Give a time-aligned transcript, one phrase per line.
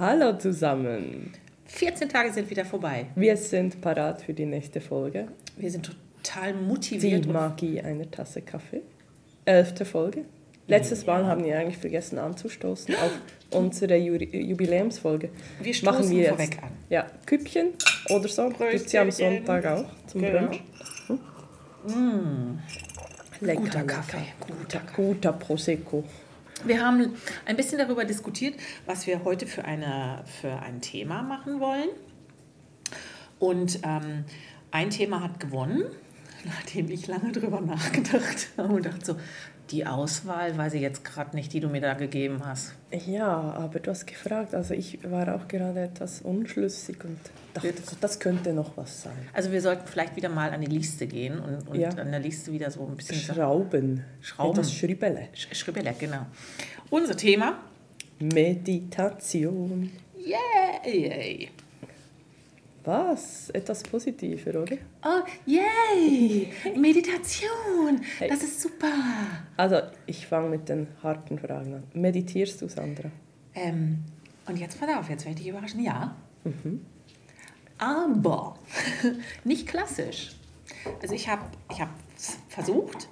[0.00, 1.32] Hallo zusammen.
[1.64, 3.06] 14 Tage sind wieder vorbei.
[3.16, 5.26] Wir sind parat für die nächste Folge.
[5.56, 5.90] Wir sind
[6.22, 7.24] total motiviert.
[7.24, 8.82] Die Magie einer Tasse Kaffee.
[9.44, 10.24] Elfte Folge.
[10.68, 13.10] Letztes Mal haben wir eigentlich vergessen anzustoßen auf
[13.50, 15.30] unsere Jubiläumsfolge.
[15.60, 16.28] Wir stoßen Machen wir jetzt.
[16.30, 16.70] vorweg an.
[16.90, 17.70] Ja, Küppchen
[18.10, 18.48] oder so.
[18.50, 20.46] Gibt es ja am Sonntag auch zum genau.
[20.46, 20.62] Brunch.
[21.88, 22.58] Hm?
[23.40, 24.26] Lecker, guter Kaffee.
[24.46, 26.04] Guter, guter Prosecco.
[26.64, 27.14] Wir haben
[27.46, 28.54] ein bisschen darüber diskutiert,
[28.86, 31.88] was wir heute für, eine, für ein Thema machen wollen.
[33.38, 34.24] Und ähm,
[34.70, 35.84] ein Thema hat gewonnen,
[36.44, 39.16] nachdem ich lange darüber nachgedacht habe und dachte so,
[39.70, 42.74] die Auswahl weiß ich jetzt gerade nicht, die du mir da gegeben hast.
[43.06, 47.18] Ja, aber du hast gefragt, also ich war auch gerade etwas unschlüssig und
[47.52, 49.28] dachte, das könnte noch was sein.
[49.34, 51.90] Also wir sollten vielleicht wieder mal an die Liste gehen und, und ja.
[51.90, 53.16] an der Liste wieder so ein bisschen...
[53.16, 54.04] Schrauben.
[54.22, 54.56] Schrauben.
[54.56, 55.28] Das Schribbele.
[55.34, 56.26] Schribbele, genau.
[56.88, 57.58] Unser Thema?
[58.18, 59.90] Meditation.
[60.16, 61.50] Yay!
[62.88, 63.50] Was?
[63.50, 64.78] Etwas positiver, oder?
[65.04, 66.50] Oh, yay!
[66.74, 68.00] Meditation!
[68.18, 68.94] Das ist super!
[69.58, 71.82] Also, ich fange mit den harten Fragen an.
[71.92, 73.10] Meditierst du, Sandra?
[73.54, 74.04] Ähm,
[74.46, 75.84] und jetzt pass auf, jetzt werde ich dich überraschen.
[75.84, 76.16] Ja.
[76.44, 76.86] Mhm.
[77.76, 78.58] Aber
[79.44, 80.30] nicht klassisch.
[81.02, 81.90] Also, ich habe ich hab
[82.48, 83.10] versucht,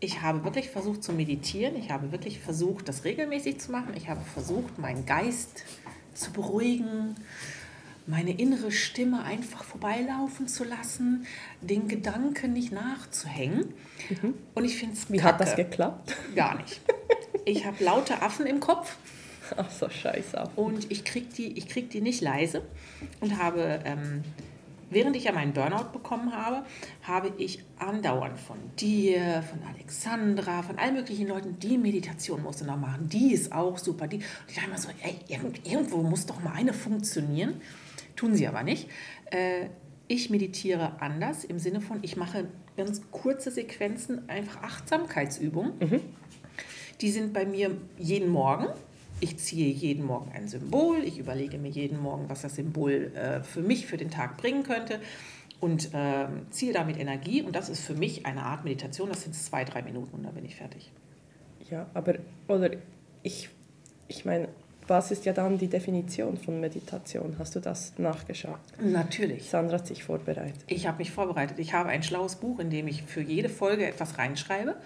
[0.00, 1.76] ich habe wirklich versucht zu meditieren.
[1.76, 3.92] Ich habe wirklich versucht, das regelmäßig zu machen.
[3.96, 5.62] Ich habe versucht, meinen Geist
[6.14, 7.16] zu beruhigen
[8.06, 11.26] meine innere Stimme einfach vorbeilaufen zu lassen,
[11.60, 13.72] den Gedanken nicht nachzuhängen.
[14.10, 14.34] Mhm.
[14.54, 16.14] Und ich finde es Wie hat das geklappt?
[16.34, 16.80] Gar nicht.
[17.46, 18.96] Ich habe laute Affen im Kopf.
[19.56, 20.50] Ach so, scheiße.
[20.56, 22.62] Und ich kriege die, krieg die nicht leise
[23.20, 24.24] und habe, ähm,
[24.90, 26.64] während ich ja meinen Burnout bekommen habe,
[27.02, 32.64] habe ich andauernd von dir, von Alexandra, von allen möglichen Leuten, die Meditation musst du
[32.64, 34.06] noch machen, die ist auch super.
[34.06, 35.18] Die, und ich dachte immer so, ey,
[35.64, 37.60] irgendwo muss doch mal eine funktionieren.
[38.16, 38.88] Tun sie aber nicht.
[39.30, 39.66] Äh,
[40.06, 45.72] ich meditiere anders im Sinne von, ich mache ganz kurze Sequenzen, einfach Achtsamkeitsübungen.
[45.80, 46.00] Mhm.
[47.00, 48.66] Die sind bei mir jeden Morgen.
[49.20, 51.02] Ich ziehe jeden Morgen ein Symbol.
[51.04, 54.64] Ich überlege mir jeden Morgen, was das Symbol äh, für mich für den Tag bringen
[54.64, 55.00] könnte
[55.60, 57.42] und äh, ziehe damit Energie.
[57.42, 59.08] Und das ist für mich eine Art Meditation.
[59.08, 60.92] Das sind zwei, drei Minuten und dann bin ich fertig.
[61.70, 62.16] Ja, aber
[62.48, 62.70] oder
[63.22, 63.48] ich,
[64.08, 64.48] ich meine,
[64.86, 67.36] was ist ja dann die Definition von Meditation?
[67.38, 68.58] Hast du das nachgeschaut?
[68.80, 69.48] Natürlich.
[69.48, 70.62] Sandra hat sich vorbereitet.
[70.66, 71.58] Ich habe mich vorbereitet.
[71.58, 74.76] Ich habe ein schlaues Buch, in dem ich für jede Folge etwas reinschreibe.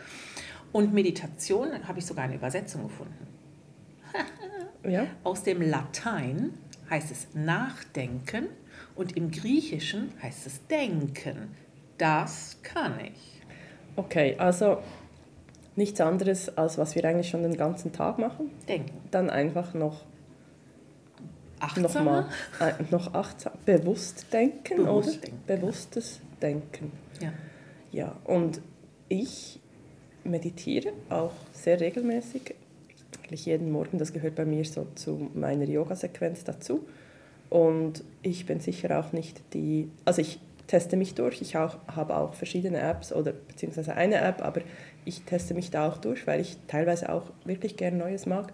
[0.72, 3.26] Und Meditation habe ich sogar eine Übersetzung gefunden.
[4.88, 5.06] ja?
[5.24, 6.52] Aus dem Latein
[6.90, 8.46] heißt es Nachdenken
[8.94, 11.54] und im Griechischen heißt es Denken.
[11.96, 13.42] Das kann ich.
[13.96, 14.80] Okay, also
[15.78, 18.50] nichts anderes, als was wir eigentlich schon den ganzen Tag machen.
[18.68, 19.00] Denken.
[19.10, 20.04] Dann einfach noch
[21.60, 22.04] Achtsam?
[22.04, 22.28] Noch, mal,
[22.60, 25.18] äh, noch achtsam, bewusst denken, Bewusst oder?
[25.18, 25.42] Denken.
[25.46, 26.92] Bewusstes Denken.
[27.20, 27.32] Ja.
[27.90, 28.60] Ja, und
[29.08, 29.58] ich
[30.24, 32.54] meditiere auch sehr regelmäßig,
[33.24, 36.86] eigentlich jeden Morgen, das gehört bei mir so zu meiner Yoga-Sequenz dazu.
[37.50, 42.16] Und ich bin sicher auch nicht die, also ich teste mich durch, ich auch, habe
[42.16, 44.60] auch verschiedene Apps oder beziehungsweise eine App, aber
[45.04, 48.52] ich teste mich da auch durch, weil ich teilweise auch wirklich gern Neues mag.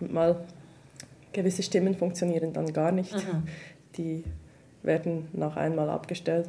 [0.00, 0.44] Und mal
[1.32, 3.14] gewisse Stimmen funktionieren dann gar nicht.
[3.14, 3.44] Mhm.
[3.96, 4.24] Die
[4.82, 6.48] werden nach einmal abgestellt.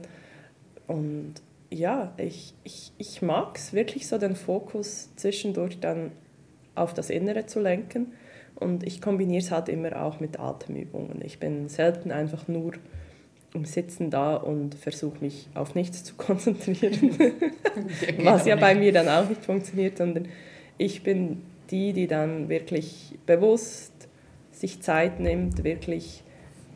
[0.87, 1.35] Und
[1.69, 6.11] ja, ich, ich, ich mag es wirklich so, den Fokus zwischendurch dann
[6.75, 8.13] auf das Innere zu lenken.
[8.55, 11.21] Und ich kombiniere es halt immer auch mit Atemübungen.
[11.23, 12.73] Ich bin selten einfach nur
[13.53, 17.17] im Sitzen da und versuche mich auf nichts zu konzentrieren,
[18.23, 20.27] was ja bei mir dann auch nicht funktioniert, sondern
[20.77, 23.93] ich bin die, die dann wirklich bewusst
[24.51, 26.23] sich Zeit nimmt, wirklich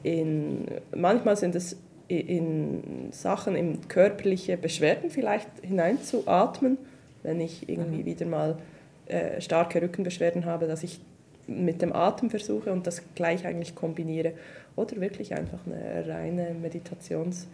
[0.03, 0.65] in,
[0.95, 1.77] manchmal sind es
[2.07, 6.77] in Sachen, in körperliche Beschwerden vielleicht hineinzuatmen,
[7.23, 8.05] wenn ich irgendwie mhm.
[8.05, 8.57] wieder mal
[9.07, 10.99] äh, starke Rückenbeschwerden habe, dass ich
[11.47, 14.33] mit dem Atem versuche und das gleich eigentlich kombiniere
[14.75, 17.47] oder wirklich einfach eine reine Meditationsübung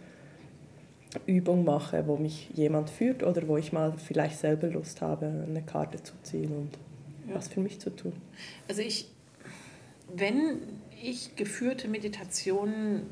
[1.26, 5.62] Übung mache, wo mich jemand führt oder wo ich mal vielleicht selber Lust habe, eine
[5.62, 6.70] Karte zu ziehen und
[7.28, 7.34] ja.
[7.34, 8.12] was für mich zu tun.
[8.68, 9.08] Also ich,
[10.14, 10.58] wenn
[11.02, 13.02] ich geführte Meditationen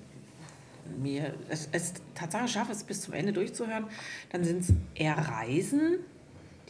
[1.00, 3.86] mir es, es tatsächlich schaffe, es bis zum Ende durchzuhören,
[4.30, 5.98] dann sind es eher Reisen,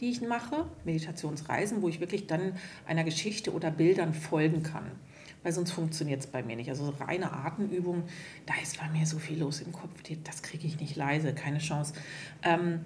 [0.03, 2.53] die ich mache, Meditationsreisen, wo ich wirklich dann
[2.85, 4.91] einer Geschichte oder Bildern folgen kann.
[5.43, 6.69] Weil sonst funktioniert es bei mir nicht.
[6.69, 8.03] Also reine Atemübungen,
[8.45, 9.93] da ist bei mir so viel los im Kopf,
[10.25, 11.93] das kriege ich nicht leise, keine Chance.
[12.43, 12.81] Ähm,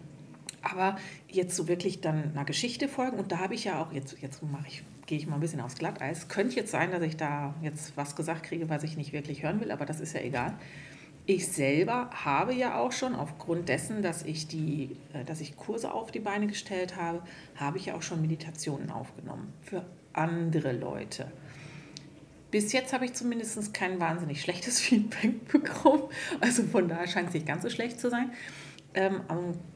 [0.61, 0.97] aber
[1.27, 4.43] jetzt so wirklich dann einer Geschichte folgen und da habe ich ja auch, jetzt, jetzt
[4.43, 6.27] mache ich, gehe ich mal ein bisschen aufs Glatteis.
[6.27, 9.59] Könnte jetzt sein, dass ich da jetzt was gesagt kriege, was ich nicht wirklich hören
[9.59, 10.53] will, aber das ist ja egal.
[11.29, 15.93] Ich selber habe ja auch schon, aufgrund dessen, dass ich, die, äh, dass ich Kurse
[15.93, 17.21] auf die Beine gestellt habe,
[17.57, 21.29] habe ich ja auch schon Meditationen aufgenommen für andere Leute.
[22.49, 26.03] Bis jetzt habe ich zumindest kein wahnsinnig schlechtes Feedback bekommen.
[26.39, 28.31] Also von daher scheint es nicht ganz so schlecht zu sein.
[28.93, 29.19] Ähm,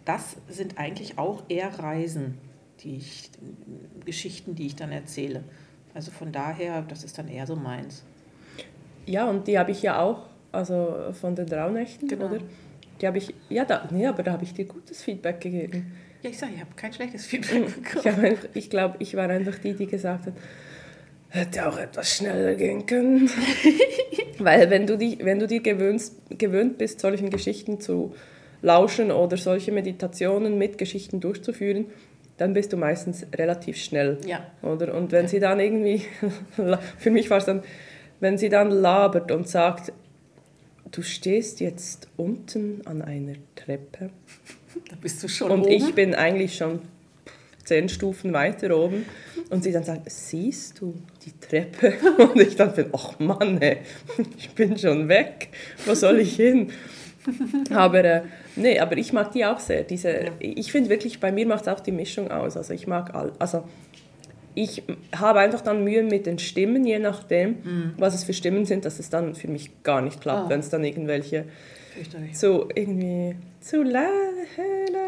[0.06, 2.38] das sind eigentlich auch eher Reisen,
[2.80, 3.30] die ich,
[4.06, 5.44] Geschichten, die ich dann erzähle.
[5.94, 8.06] Also von daher, das ist dann eher so meins.
[9.06, 12.25] Ja, und die habe ich ja auch also von den Rauhnächten, genau.
[12.25, 12.39] oder?
[13.01, 15.92] Die habe ich, ja, da, nee, aber da habe ich dir gutes Feedback gegeben.
[16.21, 18.25] Ja, ich sage, ich habe kein schlechtes Feedback bekommen.
[18.25, 20.33] Ich, ich glaube, ich war einfach die, die gesagt hat,
[21.30, 23.30] hätte auch etwas schneller gehen können.
[24.38, 28.13] Weil wenn du, dich, wenn du dir gewöhnst, gewöhnt bist, solchen Geschichten zu
[28.62, 31.86] lauschen oder solche Meditationen mit Geschichten durchzuführen,
[32.38, 34.18] dann bist du meistens relativ schnell.
[34.25, 34.45] Ja.
[34.62, 34.94] Oder?
[34.94, 35.27] Und wenn ja.
[35.27, 36.01] sie dann irgendwie,
[36.97, 37.63] für mich war es dann,
[38.19, 39.94] wenn sie dann labert und sagt,
[40.91, 44.09] du stehst jetzt unten an einer Treppe.
[44.89, 45.71] Da bist du schon Und oben.
[45.71, 46.79] ich bin eigentlich schon
[47.65, 49.05] zehn Stufen weiter oben.
[49.49, 50.95] Und sie dann sagt, siehst du
[51.25, 51.93] die Treppe?
[52.17, 53.79] Und ich dann bin, ach Mann, ey,
[54.38, 55.49] ich bin schon weg.
[55.85, 56.71] Wo soll ich hin?
[57.73, 58.21] aber äh,
[58.55, 59.83] nee, aber ich mag die auch sehr.
[59.83, 60.31] Diese, ja.
[60.39, 62.55] Ich finde wirklich, bei mir macht es auch die Mischung aus.
[62.55, 63.63] Also ich mag all, also
[64.56, 64.83] ich
[65.15, 67.94] habe einfach dann Mühe mit den Stimmen, je nachdem, mhm.
[67.98, 70.50] was es für Stimmen sind, dass es dann für mich gar nicht klappt, oh.
[70.50, 71.45] wenn es dann irgendwelche
[72.31, 74.07] so irgendwie zu la,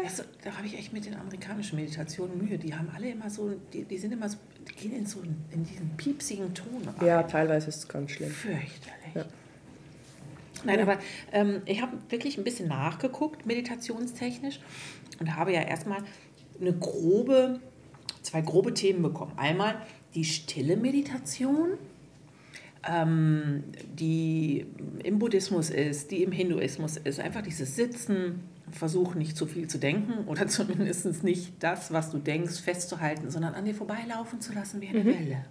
[0.04, 2.58] also, da habe ich echt mit den amerikanischen Meditationen Mühe.
[2.58, 4.36] Die haben alle immer so, die, die sind immer so,
[4.68, 5.20] die gehen in so
[5.50, 6.82] in diesen piepsigen Ton.
[6.98, 7.06] Rein.
[7.06, 8.30] Ja, teilweise ist es ganz schlimm.
[8.30, 9.14] Fürchterlich.
[9.14, 9.24] Ja.
[10.64, 10.98] Nein, aber
[11.32, 14.60] ähm, ich habe wirklich ein bisschen nachgeguckt, meditationstechnisch,
[15.20, 15.98] und habe ja erstmal
[16.60, 17.60] eine grobe
[18.24, 19.32] zwei grobe Themen bekommen.
[19.36, 19.76] Einmal
[20.14, 21.70] die stille Meditation,
[22.88, 23.64] ähm,
[23.98, 24.66] die
[25.04, 27.20] im Buddhismus ist, die im Hinduismus ist.
[27.20, 28.40] Einfach dieses Sitzen,
[28.72, 33.54] versuchen nicht zu viel zu denken oder zumindest nicht das, was du denkst, festzuhalten, sondern
[33.54, 35.06] an dir vorbeilaufen zu lassen wie eine mhm.
[35.06, 35.44] Welle.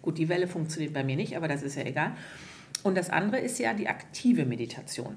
[0.00, 2.12] Gut, die Welle funktioniert bei mir nicht, aber das ist ja egal.
[2.82, 5.14] Und das andere ist ja die aktive Meditation.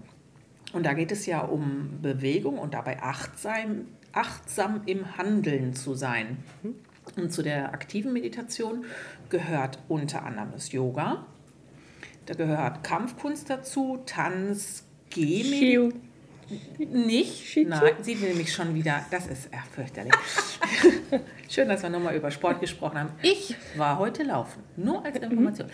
[0.74, 3.86] Und da geht es ja um Bewegung und dabei achtsam,
[4.16, 6.38] achtsam im Handeln zu sein.
[7.16, 8.86] Und zu der aktiven Meditation
[9.30, 11.26] gehört unter anderem das Yoga.
[12.26, 16.02] Da gehört Kampfkunst dazu, Tanz, Gehmeditation.
[16.78, 17.46] Nicht?
[17.46, 17.70] Shichu?
[17.70, 20.14] Nein, sieht nämlich schon wieder, das ist ja, fürchterlich.
[21.50, 23.10] Schön, dass wir nochmal über Sport gesprochen haben.
[23.22, 25.70] Ich war heute laufen, nur als Information.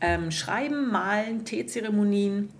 [0.00, 2.50] Ähm, Schreiben, Malen, Teezeremonien,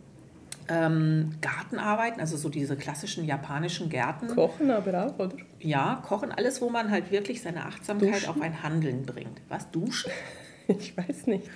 [0.68, 4.28] ähm, Gartenarbeiten, also so diese klassischen japanischen Gärten.
[4.28, 5.36] Kochen aber auch, oder?
[5.60, 8.28] Ja, kochen, alles, wo man halt wirklich seine Achtsamkeit duschen?
[8.28, 9.40] auf ein Handeln bringt.
[9.48, 10.10] Was, duschen?
[10.68, 11.48] ich weiß nicht.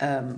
[0.00, 0.36] Ähm,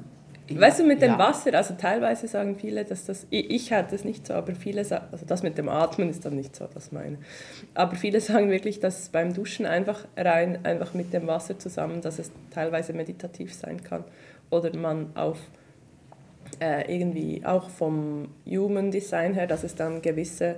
[0.49, 1.18] ja, weißt du, mit dem ja.
[1.18, 4.85] Wasser, also teilweise sagen viele, dass das, ich, ich hatte es nicht so, aber viele
[4.85, 7.18] sagen, also das mit dem Atmen ist dann nicht so, das meine.
[7.75, 12.18] Aber viele sagen wirklich, dass beim Duschen einfach rein, einfach mit dem Wasser zusammen, dass
[12.18, 14.04] es teilweise meditativ sein kann.
[14.50, 15.38] Oder man auf
[16.60, 20.56] äh, irgendwie auch vom Human Design her, dass es dann gewisse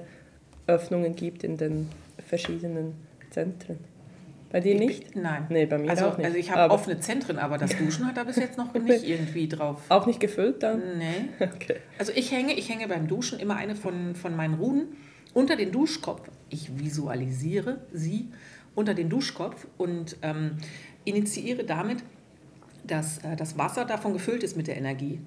[0.66, 1.88] Öffnungen gibt in den
[2.26, 2.94] verschiedenen
[3.30, 3.78] Zentren.
[4.50, 5.14] Bei dir nicht?
[5.14, 5.46] Nein.
[5.48, 6.26] Nee, bei mir also, auch nicht.
[6.26, 9.46] Also ich habe offene Zentren, aber das Duschen hat da bis jetzt noch nicht irgendwie
[9.46, 9.82] drauf.
[9.88, 10.98] Auch nicht gefüllt dann?
[10.98, 11.28] Nee.
[11.40, 11.76] Okay.
[11.98, 14.96] Also ich hänge, ich hänge beim Duschen immer eine von, von meinen Runen
[15.34, 16.28] unter den Duschkopf.
[16.48, 18.28] Ich visualisiere sie
[18.74, 20.56] unter den Duschkopf und ähm,
[21.04, 21.98] initiiere damit,
[22.84, 25.20] dass äh, das Wasser davon gefüllt ist mit der Energie.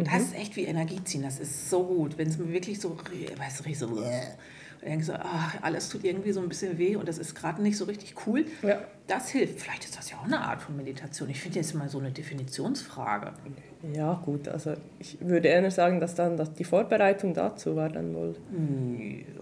[0.00, 1.22] Und das ist echt wie Energie ziehen.
[1.22, 2.18] Das ist so gut.
[2.18, 6.32] Wenn es mir wirklich so, weißt du, so, und denkst so, ach, alles tut irgendwie
[6.32, 8.46] so ein bisschen weh und das ist gerade nicht so richtig cool.
[8.62, 8.80] Ja.
[9.06, 9.60] Das hilft.
[9.60, 11.28] Vielleicht ist das ja auch eine Art von Meditation.
[11.28, 13.32] Ich finde jetzt mal so eine Definitionsfrage.
[13.92, 14.48] Ja, gut.
[14.48, 18.36] Also ich würde eher sagen, dass dann dass die Vorbereitung dazu war dann wohl.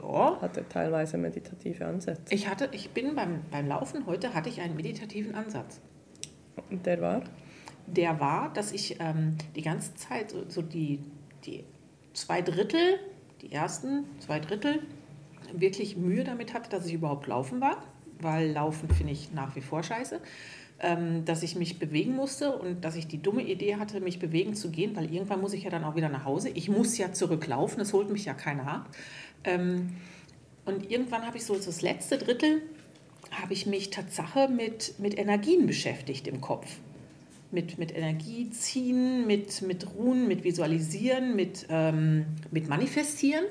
[0.02, 0.40] Ja.
[0.40, 2.34] Hatte teilweise meditative Ansätze.
[2.34, 5.80] Ich hatte, ich bin beim, beim Laufen heute hatte ich einen meditativen Ansatz.
[6.68, 7.22] Und der war?
[7.96, 11.00] Der war, dass ich ähm, die ganze Zeit so, so, die,
[11.44, 11.64] die
[12.12, 12.98] zwei Drittel,
[13.42, 14.80] die ersten zwei Drittel
[15.52, 17.82] wirklich Mühe damit hatte, dass ich überhaupt laufen war,
[18.20, 20.20] weil Laufen finde ich nach wie vor scheiße.
[20.80, 24.54] Ähm, dass ich mich bewegen musste und dass ich die dumme Idee hatte, mich bewegen
[24.54, 26.50] zu gehen, weil irgendwann muss ich ja dann auch wieder nach Hause.
[26.50, 28.88] Ich muss ja zurücklaufen, es holt mich ja keiner ab.
[29.42, 29.96] Ähm,
[30.66, 32.62] und irgendwann habe ich so das letzte Drittel,
[33.32, 36.76] habe ich mich Tatsache mit, mit Energien beschäftigt im Kopf.
[37.50, 43.44] Mit, mit Energie ziehen, mit, mit Ruhen, mit Visualisieren, mit, ähm, mit Manifestieren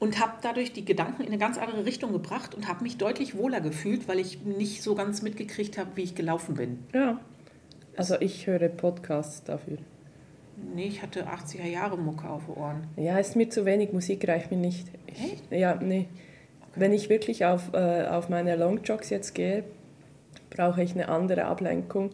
[0.00, 3.36] und habe dadurch die Gedanken in eine ganz andere Richtung gebracht und habe mich deutlich
[3.36, 6.78] wohler gefühlt, weil ich nicht so ganz mitgekriegt habe, wie ich gelaufen bin.
[6.92, 7.20] Ja.
[7.96, 9.78] Also ich höre Podcasts dafür.
[10.74, 12.86] Nee, ich hatte 80er Jahre Mucke auf den Ohren.
[12.96, 14.88] Ja, ist mir zu wenig, Musik reicht mir nicht.
[15.06, 15.52] Ich, Echt?
[15.52, 16.08] Ja, nee.
[16.60, 16.70] Okay.
[16.76, 19.64] Wenn ich wirklich auf, äh, auf meine Longjogs jetzt gehe,
[20.48, 22.10] brauche ich eine andere Ablenkung.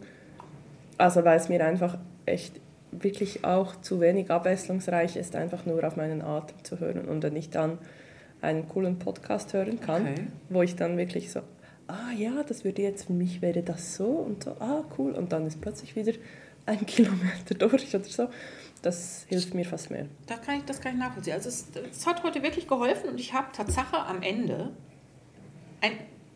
[0.98, 2.60] Also weil es mir einfach echt
[2.90, 7.08] wirklich auch zu wenig abwechslungsreich ist, einfach nur auf meinen Atem zu hören.
[7.08, 7.78] Und wenn ich dann
[8.40, 10.26] einen coolen Podcast hören kann, okay.
[10.48, 11.40] wo ich dann wirklich so,
[11.88, 15.12] ah ja, das würde jetzt für mich wäre das so und so, ah cool.
[15.12, 16.12] Und dann ist plötzlich wieder
[16.66, 18.28] ein Kilometer durch oder so.
[18.82, 20.06] Das hilft mir fast mehr.
[20.26, 21.34] Das kann ich, das kann ich nachvollziehen.
[21.34, 24.70] Also es, es hat heute wirklich geholfen und ich habe Tatsache am Ende
[25.80, 25.92] ein,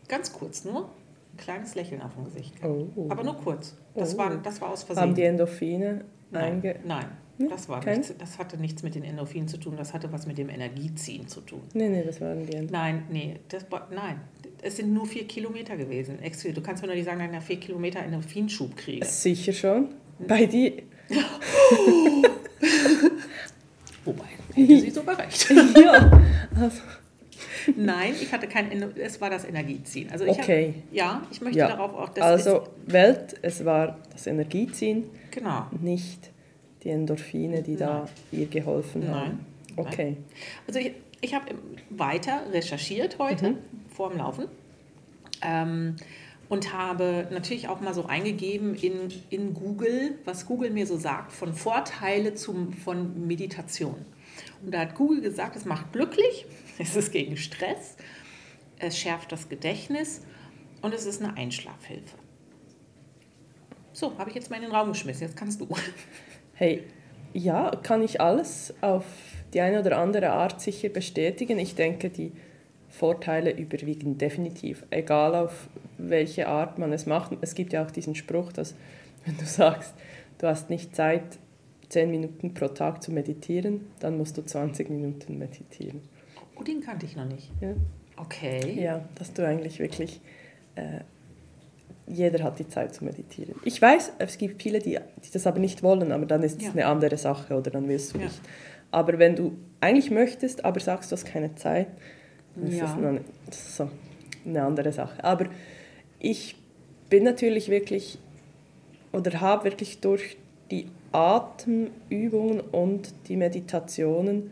[0.07, 0.89] ganz kurz nur
[1.37, 2.53] kleines Lächeln auf dem Gesicht.
[2.63, 3.07] Oh.
[3.09, 3.75] Aber nur kurz.
[3.95, 4.17] Das, oh.
[4.17, 5.03] war, das war aus Versehen.
[5.03, 7.05] Haben die Endorphine Nein, nein.
[7.49, 10.37] Das, war nichts, das hatte nichts mit den Endorphinen zu tun, das hatte was mit
[10.37, 11.61] dem Energieziehen zu tun.
[11.73, 12.71] Nee, nee, das waren die Endorphine.
[12.71, 14.21] Nein, nee, das, nein.
[14.61, 16.19] Es sind nur vier Kilometer gewesen.
[16.53, 19.05] Du kannst mir doch nicht sagen, dass ich nach vier Kilometer Endorphinschub kriege.
[19.05, 19.89] Sicher schon.
[20.19, 20.83] Bei die.
[24.05, 25.49] Wobei, hätte sie sogar recht.
[25.83, 26.11] ja.
[26.55, 26.81] Also.
[27.75, 30.09] Nein, ich hatte kein, es war das Energieziehen.
[30.11, 30.73] Also ich okay.
[30.75, 31.67] Hab, ja, ich möchte ja.
[31.67, 35.65] darauf auch, dass Also Welt, es war das Energieziehen Genau.
[35.79, 36.29] Nicht
[36.83, 37.79] die Endorphine, die Nein.
[37.79, 39.45] da ihr geholfen haben.
[39.75, 39.77] Nein.
[39.77, 40.05] Okay.
[40.11, 40.25] Nein.
[40.67, 40.91] Also ich,
[41.21, 41.45] ich habe
[41.89, 43.57] weiter recherchiert heute mhm.
[43.89, 44.45] vor dem Laufen.
[45.41, 45.95] Ähm,
[46.49, 51.31] und habe natürlich auch mal so eingegeben in, in Google, was Google mir so sagt
[51.31, 53.95] von Vorteile zum, von Meditation.
[54.61, 56.45] Und da hat Google gesagt, es macht glücklich,
[56.81, 57.95] es ist gegen Stress,
[58.79, 60.21] es schärft das Gedächtnis
[60.81, 62.17] und es ist eine Einschlafhilfe.
[63.93, 65.27] So, habe ich jetzt mal in den Raum geschmissen.
[65.27, 65.67] Jetzt kannst du.
[66.53, 66.83] Hey,
[67.33, 69.03] ja, kann ich alles auf
[69.51, 71.57] die eine oder andere Art sicher bestätigen.
[71.57, 72.33] Ich denke, die
[72.87, 77.35] Vorteile überwiegen definitiv, egal auf welche Art man es macht.
[77.41, 78.75] Es gibt ja auch diesen Spruch, dass
[79.25, 79.95] wenn du sagst,
[80.37, 81.39] du hast nicht Zeit,
[81.89, 86.01] 10 Minuten pro Tag zu meditieren, dann musst du 20 Minuten meditieren.
[86.61, 87.51] Oh, den kannte ich noch nicht.
[87.59, 87.73] Ja.
[88.17, 88.79] Okay.
[88.79, 90.21] Ja, dass du eigentlich wirklich
[90.75, 90.99] äh,
[92.07, 93.55] jeder hat die Zeit zu meditieren.
[93.63, 96.67] Ich weiß, es gibt viele, die, die das aber nicht wollen, aber dann ist es
[96.67, 96.71] ja.
[96.71, 98.25] eine andere Sache oder dann willst du ja.
[98.25, 98.41] nicht.
[98.91, 101.87] Aber wenn du eigentlich möchtest, aber sagst, du hast keine Zeit,
[102.55, 102.71] dann ja.
[102.71, 103.89] ist das eine, so,
[104.45, 105.23] eine andere Sache.
[105.23, 105.45] Aber
[106.19, 106.55] ich
[107.09, 108.19] bin natürlich wirklich
[109.13, 110.37] oder habe wirklich durch
[110.69, 114.51] die Atemübungen und die Meditationen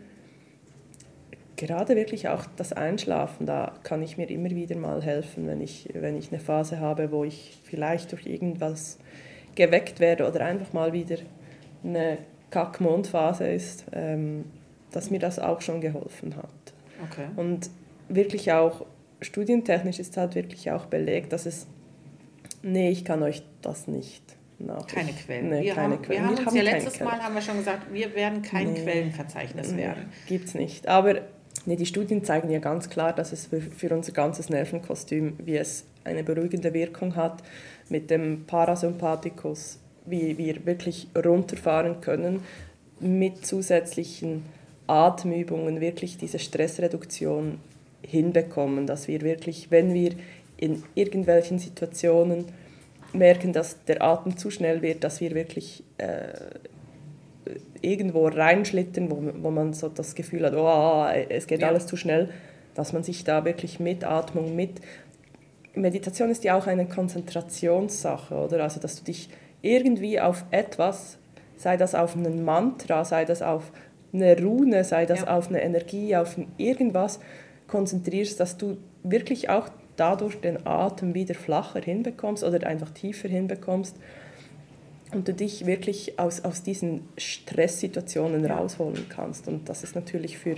[1.59, 5.89] gerade wirklich auch das Einschlafen, da kann ich mir immer wieder mal helfen, wenn ich,
[5.93, 8.97] wenn ich eine Phase habe, wo ich vielleicht durch irgendwas
[9.55, 11.17] geweckt werde oder einfach mal wieder
[11.83, 14.45] eine Kack-Mondphase ist, ähm,
[14.91, 16.73] dass mir das auch schon geholfen hat.
[17.11, 17.27] Okay.
[17.35, 17.69] Und
[18.07, 18.85] wirklich auch,
[19.21, 21.67] studientechnisch ist halt wirklich auch belegt, dass es,
[22.63, 24.23] nee, ich kann euch das nicht
[24.59, 24.87] nach.
[24.87, 25.49] Keine Quellen.
[25.49, 26.21] Nee, wir keine haben, Quellen.
[26.21, 28.81] Wir haben wir uns ja letztes Mal haben wir schon gesagt, wir werden kein nee,
[28.81, 30.09] Quellenverzeichnis nee, werden.
[30.27, 30.87] Gibt es nicht.
[30.87, 31.21] Aber
[31.65, 35.57] Nee, die Studien zeigen ja ganz klar, dass es für, für unser ganzes Nervenkostüm, wie
[35.57, 37.43] es eine beruhigende Wirkung hat,
[37.89, 42.43] mit dem Parasympathikus, wie wir wirklich runterfahren können,
[42.99, 44.43] mit zusätzlichen
[44.87, 47.59] Atemübungen wirklich diese Stressreduktion
[48.01, 50.13] hinbekommen, dass wir wirklich, wenn wir
[50.57, 52.45] in irgendwelchen Situationen
[53.13, 56.33] merken, dass der Atem zu schnell wird, dass wir wirklich äh,
[57.81, 61.67] irgendwo reinschlittern, wo, wo man so das Gefühl hat, oh, es geht ja.
[61.67, 62.29] alles zu schnell,
[62.75, 64.81] dass man sich da wirklich mit Atmung, mit...
[65.75, 68.63] Meditation ist ja auch eine Konzentrationssache, oder?
[68.63, 69.29] Also, dass du dich
[69.61, 71.17] irgendwie auf etwas,
[71.55, 73.71] sei das auf einen Mantra, sei das auf
[74.11, 75.37] eine Rune, sei das ja.
[75.37, 77.19] auf eine Energie, auf irgendwas
[77.67, 83.95] konzentrierst, dass du wirklich auch dadurch den Atem wieder flacher hinbekommst oder einfach tiefer hinbekommst
[85.11, 89.47] und du dich wirklich aus, aus diesen Stresssituationen rausholen kannst.
[89.47, 90.55] Und das ist natürlich für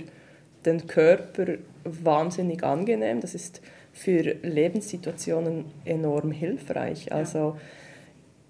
[0.64, 1.54] den Körper
[1.84, 3.20] wahnsinnig angenehm.
[3.20, 7.12] Das ist für Lebenssituationen enorm hilfreich.
[7.12, 7.56] Also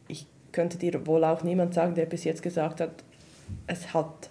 [0.09, 3.05] ich könnte dir wohl auch niemand sagen, der bis jetzt gesagt hat,
[3.67, 4.31] es hat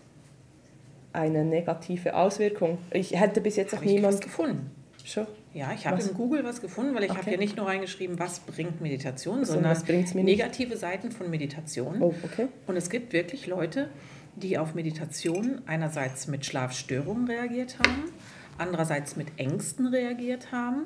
[1.13, 2.77] eine negative Auswirkung.
[2.91, 4.71] Ich hätte bis jetzt Habe was niemand gefunden.
[5.09, 5.27] Schon.
[5.53, 7.31] Ja, ich habe in Google was gefunden, weil ich habe Okay.
[7.31, 9.77] hier nicht nur reingeschrieben, was bringt Meditation, So, sondern
[10.13, 12.01] negative Seiten von Meditation.
[12.01, 12.47] Oh, okay.
[12.67, 13.89] Und es gibt wirklich Leute,
[14.35, 18.11] die auf Meditation einerseits mit Schlafstörungen reagiert haben,
[18.57, 20.85] andererseits mit Ängsten reagiert haben,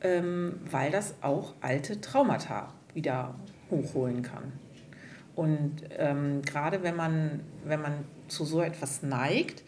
[0.00, 3.34] ähm, weil das auch alte Traumata wieder
[3.70, 4.52] hochholen kann.
[5.34, 9.62] Und ähm, gerade wenn man, wenn man zu so etwas neigt,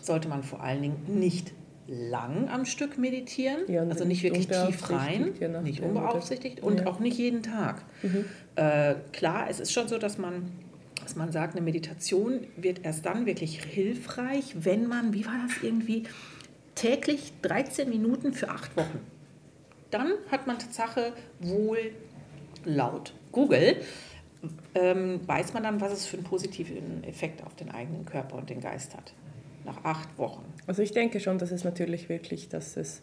[0.00, 1.52] sollte man vor allen Dingen nicht
[1.88, 6.86] lang am Stück meditieren, Ja, also nicht wirklich tief rein, nachdem, nicht unbeaufsichtigt und Ja.
[6.86, 7.82] auch nicht jeden Tag.
[8.56, 10.52] Äh, klar, es ist schon so, dass man,
[11.02, 15.62] dass man sagt, eine Meditation wird erst dann wirklich hilfreich, wenn man, wie war das
[15.62, 16.04] irgendwie,
[16.74, 19.00] täglich 13 Minuten für acht Wochen.
[19.90, 21.78] Dann hat man Tatsache wohl
[22.64, 23.76] laut Google,
[24.74, 28.50] ähm, weiß man dann, was es für einen positiven Effekt auf den eigenen Körper und
[28.50, 29.12] den Geist hat.
[29.68, 30.44] Nach acht Wochen.
[30.66, 33.02] Also ich denke schon, dass es natürlich wirklich, dass es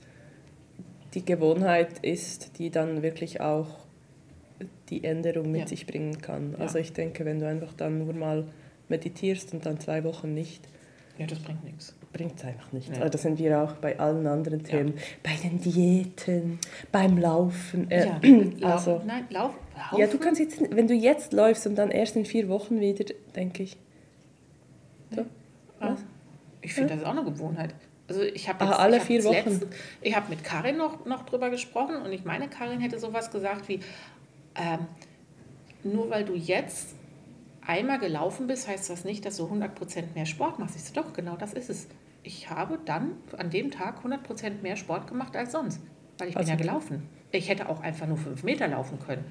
[1.14, 3.68] die Gewohnheit ist, die dann wirklich auch
[4.90, 5.68] die Änderung mit Ja.
[5.68, 6.52] sich bringen kann.
[6.54, 6.60] Ja.
[6.60, 8.46] Also ich denke, wenn du einfach dann nur mal
[8.90, 10.68] meditierst und dann zwei Wochen nicht,
[11.18, 11.96] Ja, das bringt nichts.
[12.14, 12.90] bringt es einfach nicht.
[12.90, 12.96] Ja.
[12.98, 14.94] Also das sind wir auch bei allen anderen Themen,
[15.24, 16.60] bei den Diäten,
[16.92, 17.90] beim Laufen.
[17.92, 18.20] Äh, ja,
[18.70, 20.00] also, laufen, nein, lauf, laufen.
[20.02, 23.06] ja, du kannst jetzt, wenn du jetzt läufst und dann erst in vier Wochen wieder,
[23.36, 23.78] denke ich.
[25.16, 25.26] So.
[25.80, 25.96] Ah,
[26.66, 27.74] Ich finde, das ist auch eine Gewohnheit.
[28.08, 29.34] Also ich habe Ah, alle ich hab vier Wochen.
[29.34, 29.66] letztens-
[30.02, 33.68] ich habe mit Karin noch, noch drüber gesprochen und ich meine, Karin hätte sowas gesagt
[33.68, 33.80] wie,
[34.56, 34.80] ähm,
[35.84, 36.96] nur weil du jetzt
[37.66, 40.76] einmal gelaufen bist, heißt das nicht, dass du 100% mehr Sport machst.
[40.76, 41.88] Ich so, doch, genau das ist es.
[42.24, 45.80] Ich habe dann an dem Tag 100% mehr Sport gemacht als sonst,
[46.18, 47.04] weil ich Also- bin ja gelaufen.
[47.32, 49.26] Ich hätte auch einfach nur 5 Meter laufen können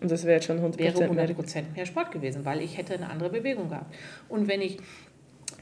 [0.00, 1.26] Und das wäre schon 100% wäre mehr.
[1.28, 3.92] 100% mehr Sport gewesen, weil ich hätte eine andere Bewegung gehabt.
[4.28, 4.78] Und wenn ich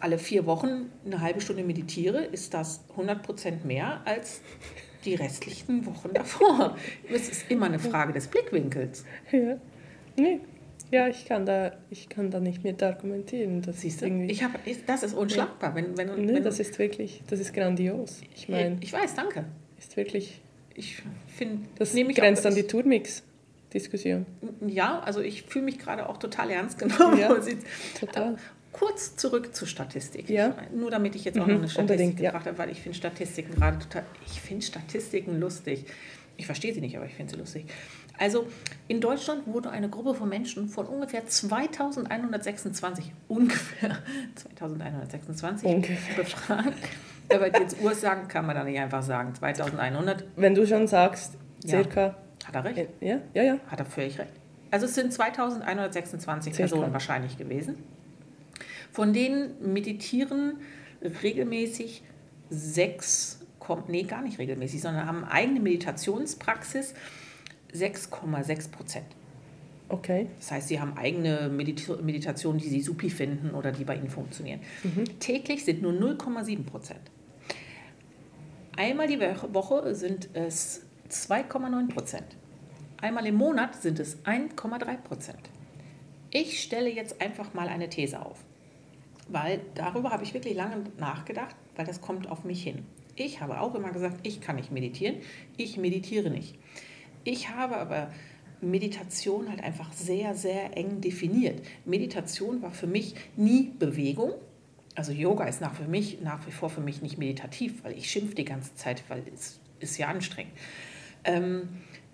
[0.00, 4.40] alle vier Wochen eine halbe Stunde meditiere, ist das 100% mehr als
[5.04, 6.76] die restlichen Wochen davor.
[7.10, 9.04] Es ist immer eine Frage des Blickwinkels.
[9.30, 9.56] Ja.
[10.16, 10.40] Nee.
[10.90, 13.60] Ja, ich kann da, ich kann da nicht mit argumentieren.
[13.62, 14.06] Das Siehst ist du?
[14.06, 14.30] irgendwie.
[14.30, 14.52] Ich hab,
[14.86, 15.74] das ist unschlagbar.
[15.74, 18.20] Wenn, wenn, nee, wenn, das ist wirklich, das ist grandios.
[18.34, 19.44] Ich meine, ich weiß, danke.
[19.78, 20.40] ist wirklich.
[20.74, 24.26] Ich finde, Das nehme ich grenzt auch, an die Tourmix-Diskussion.
[24.66, 27.18] Ja, also ich fühle mich gerade auch total ernst genommen.
[27.18, 27.34] Ja,
[27.98, 28.36] Total.
[28.78, 30.28] Kurz zurück zur Statistik.
[30.28, 30.54] Ja.
[30.74, 32.30] Nur damit ich jetzt auch Mhm, noch eine Statistik unbedingt, ja.
[32.30, 34.04] gebracht habe, weil ich finde Statistiken gerade total.
[34.26, 35.86] Ich finde Statistiken lustig.
[36.36, 37.66] Ich verstehe sie nicht, aber ich finde sie lustig.
[38.18, 38.46] Also
[38.88, 43.96] in Deutschland wurde eine Gruppe von Menschen von ungefähr 2126, ungefähr
[44.34, 46.16] 2126 Ungefähr.
[46.24, 46.74] befragt.
[47.32, 49.34] Aber jetzt Ursachen kann man da nicht einfach sagen.
[49.34, 51.34] 2100 Wenn du schon sagst,
[51.64, 51.70] Ja.
[51.82, 52.16] circa.
[52.46, 52.88] hat er recht.
[53.00, 53.58] Ja, ja, ja.
[53.68, 54.30] Hat er völlig recht.
[54.70, 56.68] Also es sind 2126 Circa.
[56.74, 57.76] Personen wahrscheinlich gewesen.
[58.96, 60.54] Von denen meditieren
[61.22, 62.02] regelmäßig
[62.48, 63.40] sechs,
[63.88, 66.94] nee, gar nicht regelmäßig, sondern haben eigene Meditationspraxis
[67.74, 69.04] 6,6 Prozent.
[69.90, 70.28] Okay.
[70.38, 74.08] Das heißt, sie haben eigene Medita- Meditationen, die sie supi finden oder die bei ihnen
[74.08, 74.60] funktionieren.
[75.20, 77.02] Täglich sind nur 0,7 Prozent.
[78.78, 82.34] Einmal die Wo- Woche sind es 2,9 Prozent.
[83.02, 85.50] Einmal im Monat sind es 1,3 Prozent.
[86.30, 88.38] Ich stelle jetzt einfach mal eine These auf,
[89.28, 92.84] weil darüber habe ich wirklich lange nachgedacht, weil das kommt auf mich hin.
[93.16, 95.16] Ich habe auch immer gesagt, ich kann nicht meditieren,
[95.56, 96.58] ich meditiere nicht.
[97.24, 98.10] Ich habe aber
[98.60, 101.62] Meditation halt einfach sehr, sehr eng definiert.
[101.84, 104.32] Meditation war für mich nie Bewegung.
[104.94, 108.10] Also Yoga ist nach, für mich, nach wie vor für mich nicht meditativ, weil ich
[108.10, 110.52] schimpfe die ganze Zeit, weil es ist ja anstrengend.
[111.24, 111.68] Ähm,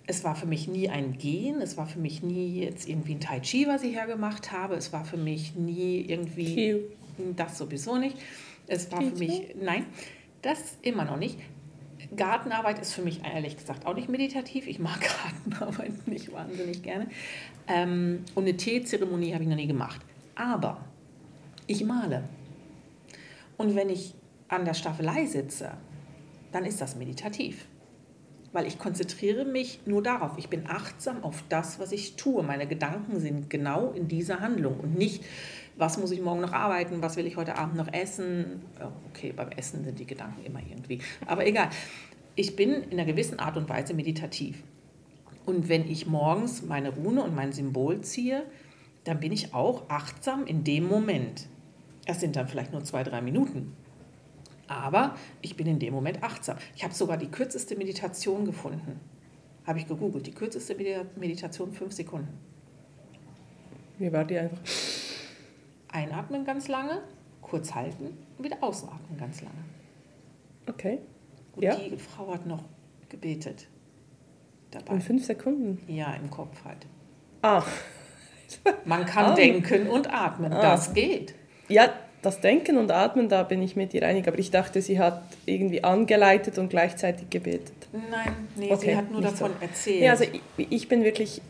[0.06, 3.20] es war für mich nie ein Gehen, es war für mich nie jetzt irgendwie ein
[3.20, 4.74] Tai Chi, was ich hergemacht habe.
[4.74, 6.78] Es war für mich nie irgendwie Kiu.
[7.36, 8.16] Das sowieso nicht.
[8.66, 9.86] Es war für mich, nein,
[10.40, 11.38] das immer noch nicht.
[12.16, 14.66] Gartenarbeit ist für mich ehrlich gesagt auch nicht meditativ.
[14.66, 14.98] Ich mag
[15.46, 17.08] Gartenarbeit nicht wahnsinnig gerne.
[17.68, 20.00] Ähm, und eine Teezeremonie habe ich noch nie gemacht.
[20.34, 20.84] Aber
[21.66, 22.24] ich male.
[23.56, 24.14] Und wenn ich
[24.48, 25.72] an der Staffelei sitze,
[26.50, 27.66] dann ist das meditativ.
[28.52, 30.36] Weil ich konzentriere mich nur darauf.
[30.36, 32.42] Ich bin achtsam auf das, was ich tue.
[32.42, 35.24] Meine Gedanken sind genau in dieser Handlung und nicht,
[35.76, 38.62] was muss ich morgen noch arbeiten, was will ich heute Abend noch essen.
[39.10, 41.00] Okay, beim Essen sind die Gedanken immer irgendwie.
[41.26, 41.68] Aber egal.
[42.34, 44.62] Ich bin in einer gewissen Art und Weise meditativ.
[45.44, 48.44] Und wenn ich morgens meine Rune und mein Symbol ziehe,
[49.04, 51.46] dann bin ich auch achtsam in dem Moment.
[52.06, 53.76] Es sind dann vielleicht nur zwei, drei Minuten.
[54.66, 56.56] Aber ich bin in dem Moment achtsam.
[56.74, 59.00] Ich habe sogar die kürzeste Meditation gefunden.
[59.66, 60.26] Habe ich gegoogelt.
[60.26, 62.32] Die kürzeste Medita- Meditation fünf Sekunden.
[63.98, 64.58] Wie war die einfach?
[65.92, 67.02] Einatmen ganz lange,
[67.40, 69.54] kurz halten und wieder ausatmen ganz lange.
[70.68, 70.98] Okay.
[71.54, 71.76] Und Ja.
[71.76, 72.62] die Frau hat noch
[73.08, 73.66] gebetet
[74.70, 74.94] dabei.
[74.94, 75.78] In fünf Sekunden.
[75.86, 76.86] Ja, im Kopf halt.
[77.42, 77.62] Ah,
[78.84, 79.34] Man kann Ah.
[79.34, 80.52] denken und atmen.
[80.52, 80.60] Ah.
[80.62, 81.34] Das geht.
[81.68, 81.88] ja,
[82.20, 84.28] das Denken und Atmen, da bin ich mit dir einig.
[84.28, 87.72] Aber ich dachte, sie hat irgendwie angeleitet und gleichzeitig gebetet.
[87.92, 89.64] Nein, nee, Okay, sie hat nur davon so.
[89.66, 90.02] erzählt.
[90.02, 90.24] Ja, also
[90.56, 91.42] ich, ich bin wirklich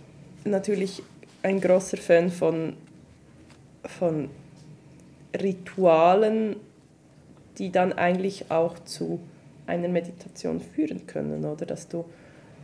[0.44, 1.02] natürlich
[1.42, 2.74] ein großer Fan von,
[3.84, 4.30] von
[5.40, 6.56] Ritualen,
[7.58, 9.20] die dann eigentlich auch zu
[9.66, 11.66] einer Meditation führen können, oder?
[11.66, 12.04] Dass du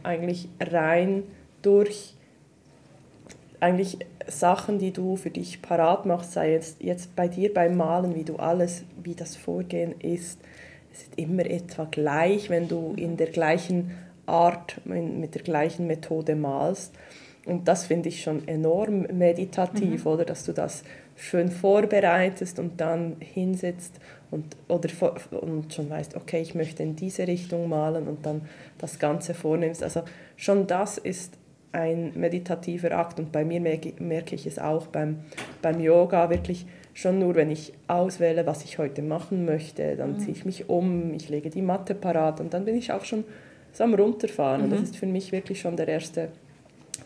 [0.03, 1.25] eigentlich rein
[1.63, 2.15] durch
[3.61, 8.15] eigentlich Sachen, die du für dich parat machst, sei jetzt, jetzt bei dir beim Malen,
[8.15, 10.39] wie du alles, wie das Vorgehen ist,
[10.93, 13.93] es ist immer etwa gleich, wenn du in der gleichen
[14.27, 16.95] Art, mit der gleichen Methode malst.
[17.47, 20.25] Und das finde ich schon enorm meditativ, oder?
[20.25, 20.83] Dass du das
[21.19, 24.01] schön vorbereitest und dann hinsetzt
[24.31, 28.43] und, oder vor- und schon weißt, okay, ich möchte in diese Richtung malen und dann
[28.79, 29.83] das Ganze vornimmst.
[29.83, 30.03] Also
[30.37, 31.35] schon das ist
[31.73, 35.19] ein meditativer Akt und bei mir merke merke ich es auch beim,
[35.61, 40.33] beim Yoga wirklich schon nur, wenn ich auswähle, was ich heute machen möchte, dann ziehe
[40.33, 43.25] ich mich um, ich lege die Matte parat und dann bin ich auch schon
[43.73, 44.63] so am Runterfahren.
[44.63, 46.29] Und das ist für mich wirklich schon der erste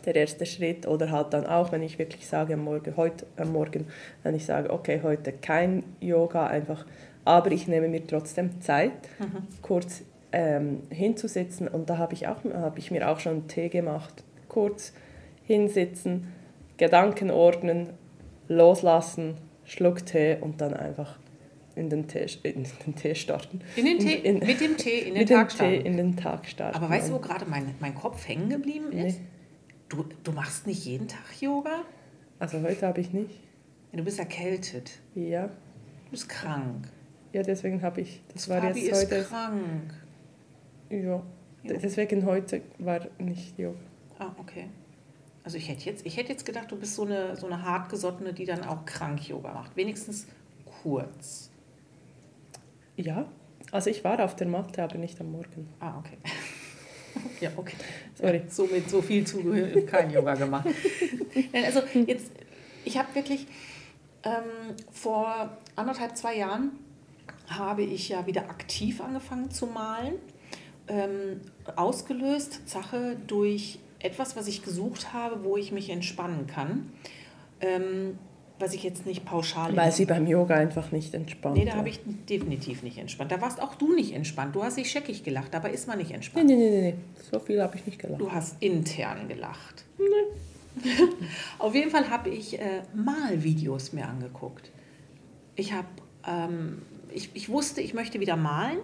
[0.05, 3.51] der erste Schritt oder halt dann auch, wenn ich wirklich sage am Morgen, heute am
[3.51, 3.87] Morgen,
[4.23, 6.85] wenn ich sage, okay, heute kein Yoga, einfach,
[7.25, 8.91] aber ich nehme mir trotzdem Zeit,
[9.61, 13.69] kurz ähm, hinzusitzen und da habe ich, auch- habe ich mir auch schon einen Tee
[13.69, 14.93] gemacht, kurz
[15.45, 16.27] hinsitzen,
[16.77, 17.89] Gedanken ordnen,
[18.47, 19.35] loslassen,
[19.65, 21.17] Schluck Tee und dann einfach
[21.75, 23.61] in den Tee, in den Tee starten.
[23.75, 25.85] in den Tee, in- mit dem Tee in den Mit dem Tag Tee starten.
[25.85, 26.75] in den Tag starten.
[26.77, 29.19] Aber weißt du, wo gerade mein, mein Kopf hängen geblieben ist?
[29.19, 29.25] Nee.
[29.93, 31.83] Du, du machst nicht jeden Tag Yoga?
[32.39, 33.39] Also heute habe ich nicht.
[33.91, 34.91] Du bist erkältet.
[35.13, 35.47] Ja,
[36.05, 36.87] Du bist krank.
[37.31, 39.93] ja deswegen habe ich, das war Fabi jetzt ist heute krank.
[40.89, 40.97] Ja,
[41.63, 41.77] Ja.
[41.77, 43.77] deswegen heute war nicht Yoga.
[44.17, 44.65] Ah, okay.
[45.43, 48.33] Also ich hätte jetzt, ich hätte jetzt gedacht, du bist so eine, so eine hartgesottene,
[48.33, 49.75] die dann auch krank Yoga macht.
[49.75, 50.25] Wenigstens
[50.81, 51.51] kurz.
[52.95, 53.27] Ja,
[53.71, 55.69] also ich war auf der Matte, aber nicht am Morgen.
[55.79, 56.17] Ah, okay.
[57.41, 57.75] Ja, okay.
[58.15, 58.41] Sorry.
[58.49, 60.67] Somit so viel zugehört, kein Yoga gemacht.
[61.53, 62.31] Nein, also jetzt,
[62.85, 63.47] ich habe wirklich
[64.23, 66.71] ähm, vor anderthalb, zwei Jahren
[67.47, 70.15] habe ich ja wieder aktiv angefangen zu malen.
[70.87, 71.41] Ähm,
[71.75, 76.91] ausgelöst, Sache durch etwas, was ich gesucht habe, wo ich mich entspannen kann.
[77.61, 78.17] Ähm,
[78.63, 81.89] was ich jetzt nicht pauschal Weil sie beim Yoga einfach nicht entspannt Nee, da habe
[81.89, 81.99] ich
[82.29, 83.31] definitiv nicht entspannt.
[83.31, 84.55] Da warst auch du nicht entspannt.
[84.55, 86.45] Du hast dich scheckig gelacht, dabei ist man nicht Nee, entspannt.
[86.47, 86.95] nee, nee, nee, nee.
[87.29, 88.21] So viel habe ich nicht gelacht.
[88.21, 89.83] Du hast intern gelacht.
[91.59, 94.71] Auf jeden Fall habe ich äh, Malvideos mir angeguckt.
[95.55, 95.87] Ich habe,
[96.25, 98.79] ähm, ich, ich wusste, ich möchte wieder malen.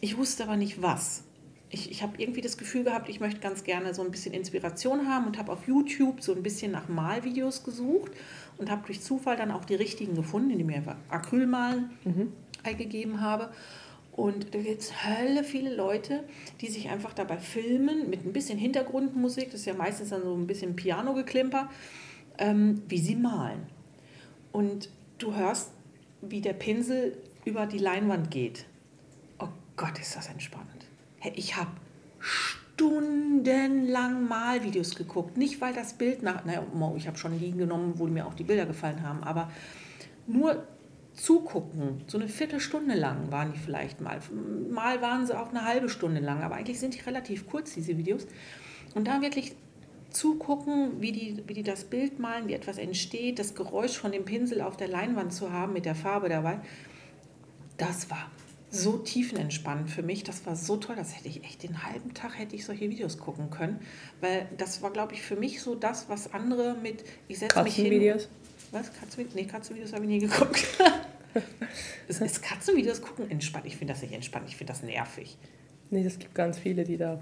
[0.00, 1.24] Ich wusste aber nicht was.
[1.68, 5.08] Ich, ich habe irgendwie das Gefühl gehabt, ich möchte ganz gerne so ein bisschen Inspiration
[5.08, 8.12] haben und habe auf YouTube so ein bisschen nach Malvideos gesucht
[8.58, 11.90] und habe durch Zufall dann auch die richtigen gefunden, indem ich einfach Acrylmalen
[12.62, 13.50] eingegeben habe.
[14.12, 16.24] Und da gibt es Hölle viele Leute,
[16.62, 20.34] die sich einfach dabei filmen mit ein bisschen Hintergrundmusik, das ist ja meistens dann so
[20.34, 21.68] ein bisschen Piano-Geklimper,
[22.38, 23.66] ähm, wie sie malen.
[24.52, 24.88] Und
[25.18, 25.70] du hörst,
[26.22, 28.64] wie der Pinsel über die Leinwand geht.
[29.38, 30.86] Oh Gott, ist das entspannend.
[31.18, 31.70] Hey, ich habe
[32.76, 35.36] stundenlang Malvideos geguckt.
[35.38, 36.44] Nicht, weil das Bild nach...
[36.44, 36.62] Naja,
[36.96, 39.50] ich habe schon liegen genommen, wo mir auch die Bilder gefallen haben, aber
[40.26, 40.62] nur
[41.14, 44.20] zugucken, so eine Viertelstunde lang waren die vielleicht mal.
[44.70, 47.96] Mal waren sie auch eine halbe Stunde lang, aber eigentlich sind die relativ kurz, diese
[47.96, 48.26] Videos.
[48.94, 49.56] Und da wirklich
[50.10, 54.26] zugucken, wie die, wie die das Bild malen, wie etwas entsteht, das Geräusch von dem
[54.26, 56.60] Pinsel auf der Leinwand zu haben mit der Farbe dabei,
[57.78, 58.30] das war
[58.76, 60.22] so tiefenentspannt für mich.
[60.24, 63.18] Das war so toll, das hätte ich echt den halben Tag hätte ich solche Videos
[63.18, 63.80] gucken können,
[64.20, 67.74] weil das war, glaube ich, für mich so das, was andere mit ich setze mich
[67.76, 67.84] hin.
[67.86, 68.28] Katzenvideos?
[68.72, 68.92] Was?
[68.92, 69.34] Katzenvideos?
[69.34, 70.66] Nee, Katzenvideos habe ich nie geguckt.
[72.08, 73.66] ist, ist Katzenvideos gucken entspannt?
[73.66, 75.36] Ich finde das nicht entspannt, ich finde das nervig.
[75.90, 77.20] Nee, es gibt ganz viele, die da...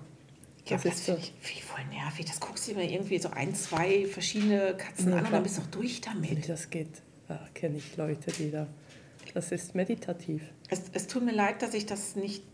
[0.67, 1.27] Ja, Das das, ist finde so.
[1.27, 2.25] ich, find ich voll nervig.
[2.25, 5.59] Das guckst du mal irgendwie so ein, zwei verschiedene Katzen Ja, an und dann bist
[5.59, 6.49] du doch durch damit.
[6.49, 7.03] das geht.
[7.29, 8.67] Da kenne ich Leute, die da...
[9.35, 10.43] Das ist meditativ.
[10.69, 12.45] Es, es tut mir leid, dass ich das nicht.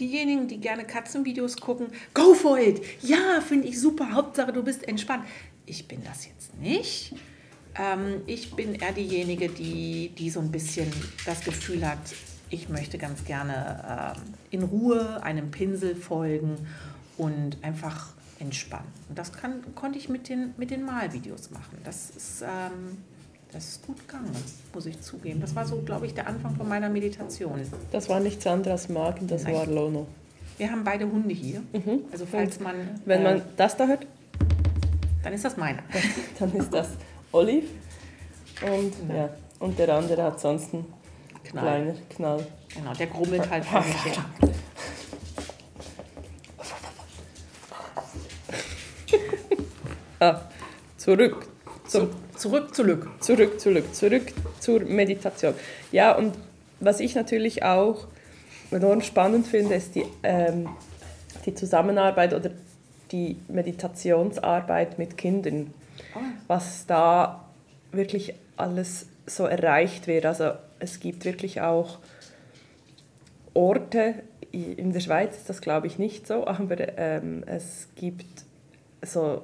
[0.00, 2.82] Diejenigen, die gerne Katzenvideos gucken, go for it!
[3.02, 4.12] Ja, finde ich super.
[4.12, 5.24] Hauptsache, du bist entspannt.
[5.66, 7.14] Ich bin das jetzt nicht.
[7.76, 10.90] Ähm, ich bin eher diejenige, die, die so ein bisschen
[11.26, 11.98] das Gefühl hat,
[12.50, 16.56] ich möchte ganz gerne ähm, in Ruhe einem Pinsel folgen
[17.16, 18.88] und einfach entspannen.
[19.08, 21.78] Und das kann, konnte ich mit den, mit den Malvideos machen.
[21.84, 22.98] Das ist, ähm,
[23.54, 24.32] das ist gut gegangen,
[24.74, 25.40] muss ich zugeben.
[25.40, 27.60] Das war so, glaube ich, der Anfang von meiner Meditation.
[27.92, 29.54] Das war nichts anderes als Magen, das Nein.
[29.54, 30.08] war Lono.
[30.58, 31.62] Wir haben beide Hunde hier.
[31.72, 32.00] Mhm.
[32.10, 32.74] Also falls man...
[33.04, 34.08] Wenn man äh, das da hört?
[35.22, 35.84] Dann ist das meiner.
[36.40, 36.88] dann ist das
[37.30, 37.68] Olive.
[38.60, 39.30] Und, ja.
[39.60, 40.86] und der andere hat sonst einen
[41.44, 41.64] Knall.
[41.64, 42.46] kleiner Knall.
[42.74, 44.24] Genau, der grummelt halt vor mich her.
[50.18, 50.40] ah,
[50.96, 51.46] zurück.
[51.86, 53.08] Zum, zurück, zurück.
[53.20, 55.54] Zurück, zurück, zurück zur Meditation.
[55.92, 56.34] Ja, und
[56.80, 58.06] was ich natürlich auch
[58.70, 60.68] enorm spannend finde, ist die, ähm,
[61.46, 62.50] die Zusammenarbeit oder
[63.12, 65.72] die Meditationsarbeit mit Kindern.
[66.14, 66.20] Ah.
[66.48, 67.44] Was da
[67.92, 70.26] wirklich alles so erreicht wird.
[70.26, 71.98] Also es gibt wirklich auch
[73.54, 74.14] Orte,
[74.50, 78.44] in der Schweiz ist das glaube ich nicht so, aber ähm, es gibt
[79.02, 79.42] so,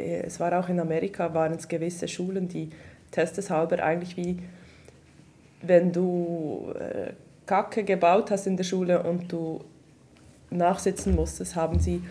[0.00, 2.70] es war auch in Amerika, waren es gewisse Schulen, die
[3.10, 4.38] testeshalber eigentlich wie,
[5.62, 7.12] wenn du äh,
[7.46, 9.60] Kacke gebaut hast in der Schule und du
[10.50, 12.02] nachsitzen musstest, haben sie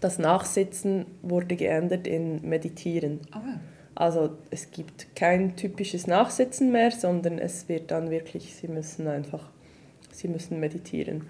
[0.00, 3.20] das Nachsitzen wurde geändert in Meditieren.
[3.34, 3.38] Oh
[3.94, 9.50] Also es gibt kein typisches Nachsitzen mehr, sondern es wird dann wirklich, sie müssen einfach,
[10.12, 11.28] sie müssen meditieren.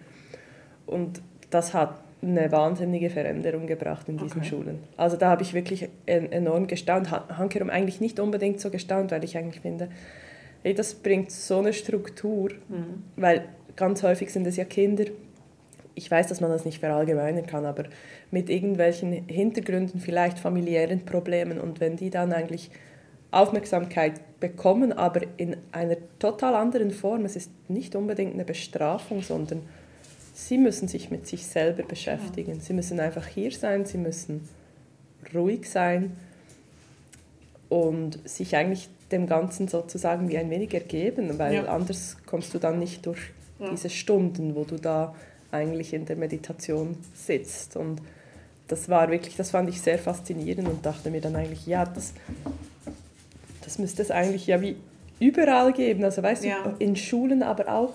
[0.84, 4.48] Und das hat eine wahnsinnige Veränderung gebracht in diesen okay.
[4.48, 4.78] Schulen.
[4.96, 7.10] Also da habe ich wirklich enorm gestaunt.
[7.10, 9.88] Hankerum eigentlich nicht unbedingt so gestaunt, weil ich eigentlich finde,
[10.62, 13.04] hey, das bringt so eine Struktur, mhm.
[13.16, 13.44] weil
[13.76, 15.04] ganz häufig sind es ja Kinder,
[15.96, 17.84] ich weiß, dass man das nicht verallgemeinern kann, aber
[18.30, 22.70] mit irgendwelchen Hintergründen, vielleicht familiären Problemen und wenn die dann eigentlich
[23.30, 29.62] Aufmerksamkeit bekommen, aber in einer total anderen Form, es ist nicht unbedingt eine Bestrafung, sondern
[30.36, 32.56] sie müssen sich mit sich selber beschäftigen.
[32.56, 32.60] Ja.
[32.60, 34.46] Sie müssen einfach hier sein, sie müssen
[35.34, 36.14] ruhig sein
[37.70, 41.64] und sich eigentlich dem Ganzen sozusagen wie ein wenig ergeben, weil ja.
[41.64, 43.70] anders kommst du dann nicht durch ja.
[43.70, 45.14] diese Stunden, wo du da
[45.52, 47.76] eigentlich in der Meditation sitzt.
[47.76, 48.02] Und
[48.68, 52.12] das war wirklich, das fand ich sehr faszinierend und dachte mir dann eigentlich, ja, das,
[53.64, 54.76] das müsste es eigentlich ja wie
[55.18, 56.04] überall geben.
[56.04, 57.94] Also weißt du, in Schulen, aber auch.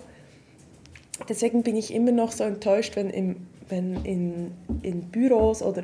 [1.29, 5.84] Deswegen bin ich immer noch so enttäuscht, wenn, im, wenn in, in Büros oder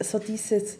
[0.00, 0.78] so dieses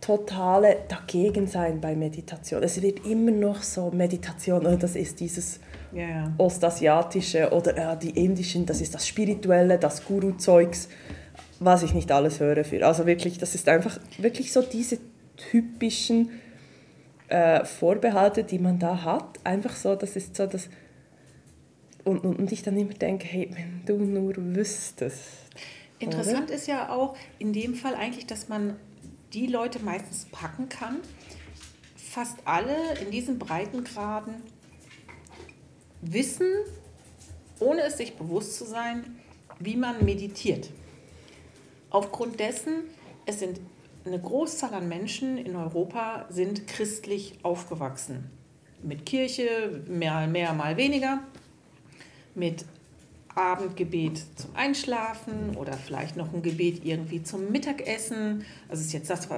[0.00, 2.62] totale Dagegensein bei Meditation.
[2.62, 5.58] Es wird immer noch so Meditation, oh, das ist dieses
[5.92, 6.32] yeah.
[6.38, 10.88] Ostasiatische oder äh, die Indischen, das ist das Spirituelle, das Guru-Zeugs,
[11.58, 12.86] was ich nicht alles höre für.
[12.86, 14.98] Also wirklich, das ist einfach wirklich so diese
[15.36, 16.30] typischen
[17.28, 19.40] äh, Vorbehalte, die man da hat.
[19.44, 20.68] Einfach so, das ist so das...
[22.06, 25.20] Und, und, und ich dann immer denke, hey, wenn du nur wüsstest.
[25.98, 26.54] Interessant oder?
[26.54, 28.76] ist ja auch in dem Fall eigentlich, dass man
[29.32, 30.98] die Leute meistens packen kann.
[31.96, 34.34] Fast alle in diesen Breitengraden
[36.00, 36.46] wissen,
[37.58, 39.18] ohne es sich bewusst zu sein,
[39.58, 40.70] wie man meditiert.
[41.90, 42.84] Aufgrund dessen,
[43.26, 43.58] es sind
[44.04, 48.30] eine Großzahl an Menschen in Europa sind christlich aufgewachsen.
[48.84, 51.24] Mit Kirche, mehr, mehr mal weniger,
[52.36, 52.64] mit
[53.34, 58.44] Abendgebet zum Einschlafen oder vielleicht noch ein Gebet irgendwie zum Mittagessen.
[58.68, 59.28] Das ist jetzt das,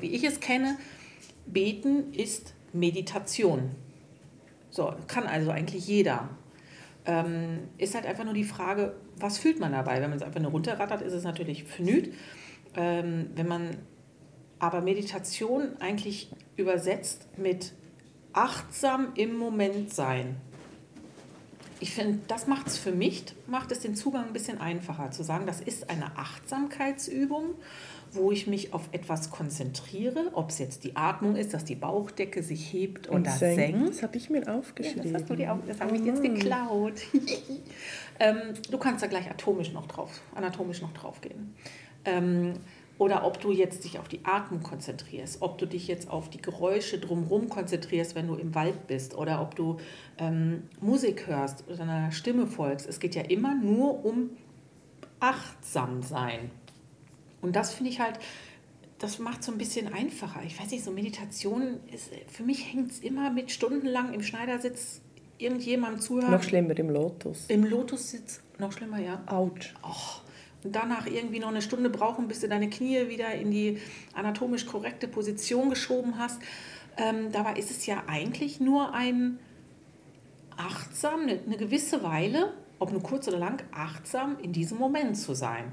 [0.00, 0.76] wie ich es kenne.
[1.46, 3.70] Beten ist Meditation.
[4.70, 6.28] So, kann also eigentlich jeder.
[7.06, 10.00] Ähm, ist halt einfach nur die Frage, was fühlt man dabei?
[10.00, 12.12] Wenn man es einfach nur runterrattert, ist es natürlich vernüht.
[12.74, 13.76] Ähm, wenn man
[14.58, 17.72] aber Meditation eigentlich übersetzt mit
[18.32, 20.36] achtsam im Moment sein.
[21.80, 25.22] Ich finde, das macht es für mich, macht es den Zugang ein bisschen einfacher zu
[25.22, 27.54] sagen, das ist eine Achtsamkeitsübung
[28.14, 32.42] wo ich mich auf etwas konzentriere, ob es jetzt die Atmung ist, dass die Bauchdecke
[32.42, 33.56] sich hebt oder senkt.
[33.56, 33.88] senkt.
[33.88, 35.12] Das habe ich mir aufgeschrieben.
[35.12, 35.26] Ja, das
[35.66, 37.02] das habe ich jetzt geklaut.
[38.20, 38.36] ähm,
[38.70, 41.54] du kannst da gleich atomisch noch drauf, anatomisch noch drauf gehen.
[42.04, 42.54] Ähm,
[42.98, 46.40] oder ob du jetzt dich auf die Atmung konzentrierst, ob du dich jetzt auf die
[46.40, 49.78] Geräusche drumherum konzentrierst, wenn du im Wald bist, oder ob du
[50.18, 52.88] ähm, Musik hörst oder einer Stimme folgst.
[52.88, 54.30] Es geht ja immer nur um
[55.20, 56.50] achtsam sein.
[57.40, 58.18] Und das finde ich halt,
[58.98, 60.42] das macht es so ein bisschen einfacher.
[60.46, 65.00] Ich weiß nicht, so Meditation ist, für mich hängt es immer mit stundenlang im Schneidersitz
[65.38, 66.30] irgendjemandem zuhören.
[66.30, 67.46] Noch schlimmer im Lotus.
[67.48, 69.22] Im Lotus-Sitz, noch schlimmer, ja.
[69.26, 69.74] Autsch.
[70.64, 73.78] Danach irgendwie noch eine Stunde brauchen, bis du deine Knie wieder in die
[74.14, 76.40] anatomisch korrekte Position geschoben hast.
[76.96, 79.38] Ähm, dabei ist es ja eigentlich nur ein
[80.56, 85.34] achtsam, eine, eine gewisse Weile, ob nur kurz oder lang, achtsam in diesem Moment zu
[85.34, 85.72] sein.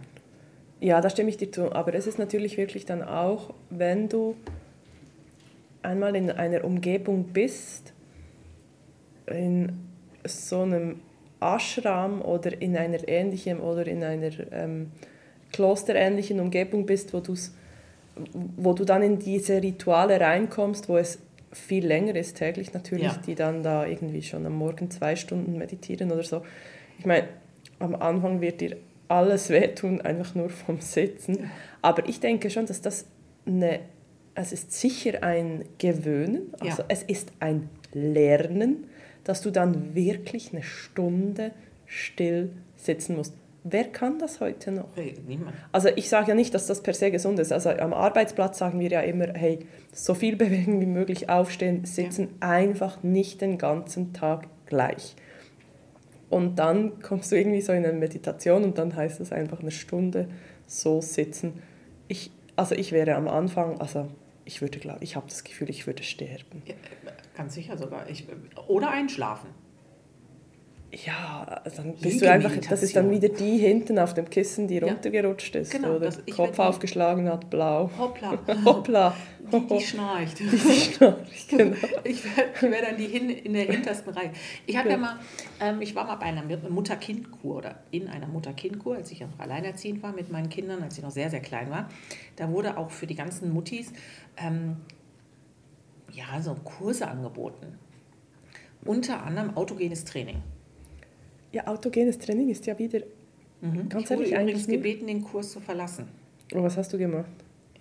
[0.80, 1.72] Ja, da stimme ich dir zu.
[1.74, 4.36] Aber es ist natürlich wirklich dann auch, wenn du
[5.84, 7.94] einmal in einer Umgebung bist,
[9.28, 9.74] in
[10.26, 11.00] so einem
[11.42, 14.92] Ashram oder in einer ähnlichen oder in einer ähm,
[15.52, 17.54] klosterähnlichen Umgebung bist, wo, du's,
[18.56, 21.20] wo du dann in diese Rituale reinkommst, wo es
[21.52, 23.20] viel länger ist täglich natürlich, ja.
[23.26, 26.44] die dann da irgendwie schon am Morgen zwei Stunden meditieren oder so.
[26.98, 27.28] Ich meine,
[27.80, 28.78] am Anfang wird dir
[29.08, 31.50] alles wehtun, einfach nur vom Sitzen.
[31.82, 33.06] Aber ich denke schon, dass das
[33.46, 33.80] eine,
[34.36, 36.86] es ist sicher ein Gewöhnen, also ja.
[36.88, 38.86] es ist ein Lernen,
[39.24, 41.52] dass du dann wirklich eine Stunde
[41.86, 43.34] still sitzen musst.
[43.64, 44.88] Wer kann das heute noch?
[45.28, 45.56] Niemand.
[45.72, 47.52] Also ich sage ja nicht, dass das per se gesund ist.
[47.52, 49.60] Also am Arbeitsplatz sagen wir ja immer, hey,
[49.94, 52.50] so viel bewegen wie möglich, aufstehen, sitzen, ja.
[52.50, 55.16] einfach nicht den ganzen Tag gleich.
[56.30, 59.72] Und dann kommst du irgendwie so in eine Meditation und dann heißt es einfach eine
[59.72, 60.30] Stunde
[60.66, 61.62] so sitzen.
[62.08, 64.08] Ich, also ich wäre am Anfang, also
[64.46, 66.64] ich würde glaube, ich habe das Gefühl, ich würde sterben.
[66.66, 66.74] Ja,
[67.36, 68.10] ganz sicher sogar.
[68.10, 68.28] Ich,
[68.68, 69.50] oder einschlafen.
[70.94, 74.80] Ja, dann bist du einfach, das ist dann wieder die hinten auf dem Kissen, die
[74.80, 77.90] runtergerutscht ist, genau, oder das, Kopf aufgeschlagen hat, blau.
[77.98, 78.38] Hoppla.
[78.66, 79.16] Hoppla.
[79.54, 80.40] Die, die schnarcht.
[80.40, 81.76] Die schnarcht, genau.
[82.04, 84.32] Ich wäre wär dann die hin, in der hintersten Reihe.
[84.66, 84.96] Ich habe ja.
[84.96, 85.02] ja.
[85.02, 85.20] mal,
[85.60, 90.04] ähm, ich war mal bei einer Mutter-Kind-Kur oder in einer Mutter-Kind-Kur, als ich noch alleinerziehend
[90.04, 91.90] war mit meinen Kindern, als ich noch sehr, sehr klein war.
[92.36, 93.92] Da wurde auch für die ganzen Muttis
[94.38, 94.78] ähm,
[96.14, 97.78] ja, so Kurse angeboten.
[98.86, 100.42] Unter anderem autogenes Training.
[101.52, 103.02] Ja, autogenes Training ist ja wieder
[103.62, 103.90] mhm.
[103.90, 106.08] ganz ich wurde ehrlich übrigens gebeten, den Kurs zu verlassen.
[106.54, 107.30] Und was hast du gemacht?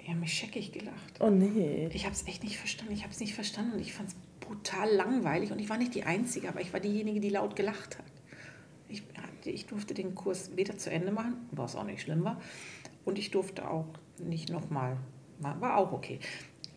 [0.07, 1.21] Ja, mich scheckig gelacht.
[1.21, 1.89] Oh nee.
[1.93, 2.93] Ich habe es echt nicht verstanden.
[2.93, 5.95] Ich habe es nicht verstanden und ich fand es brutal langweilig und ich war nicht
[5.95, 8.05] die Einzige, aber ich war diejenige, die laut gelacht hat.
[8.89, 9.05] Ich,
[9.45, 12.41] ich durfte den Kurs weder zu Ende machen, was auch nicht schlimm war,
[13.05, 13.87] und ich durfte auch
[14.19, 14.97] nicht nochmal,
[15.39, 16.19] war auch okay.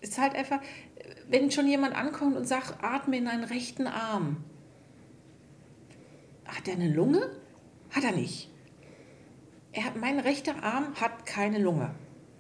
[0.02, 0.62] Ist halt einfach,
[1.30, 4.38] wenn schon jemand ankommt und sagt, atme in deinen rechten Arm,
[6.46, 7.22] hat er eine Lunge?
[7.92, 8.50] Hat er nicht.
[9.72, 11.92] Er hat, mein rechter Arm hat keine Lunge.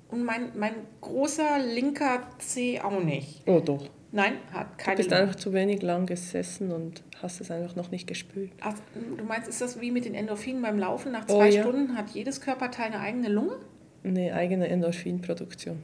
[0.10, 3.42] Und mein, mein großer linker Zeh auch nicht.
[3.48, 3.90] Oh doch.
[4.12, 5.24] Nein, hat keine Du bist Lunge.
[5.24, 8.52] einfach zu wenig lang gesessen und hast es einfach noch nicht gespürt.
[8.62, 11.12] Ach, du meinst, ist das wie mit den Endorphinen beim Laufen?
[11.12, 11.62] Nach oh zwei oh, ja.
[11.64, 13.58] Stunden hat jedes Körperteil eine eigene Lunge?
[14.06, 15.80] Eine eigene Endorphinproduktion.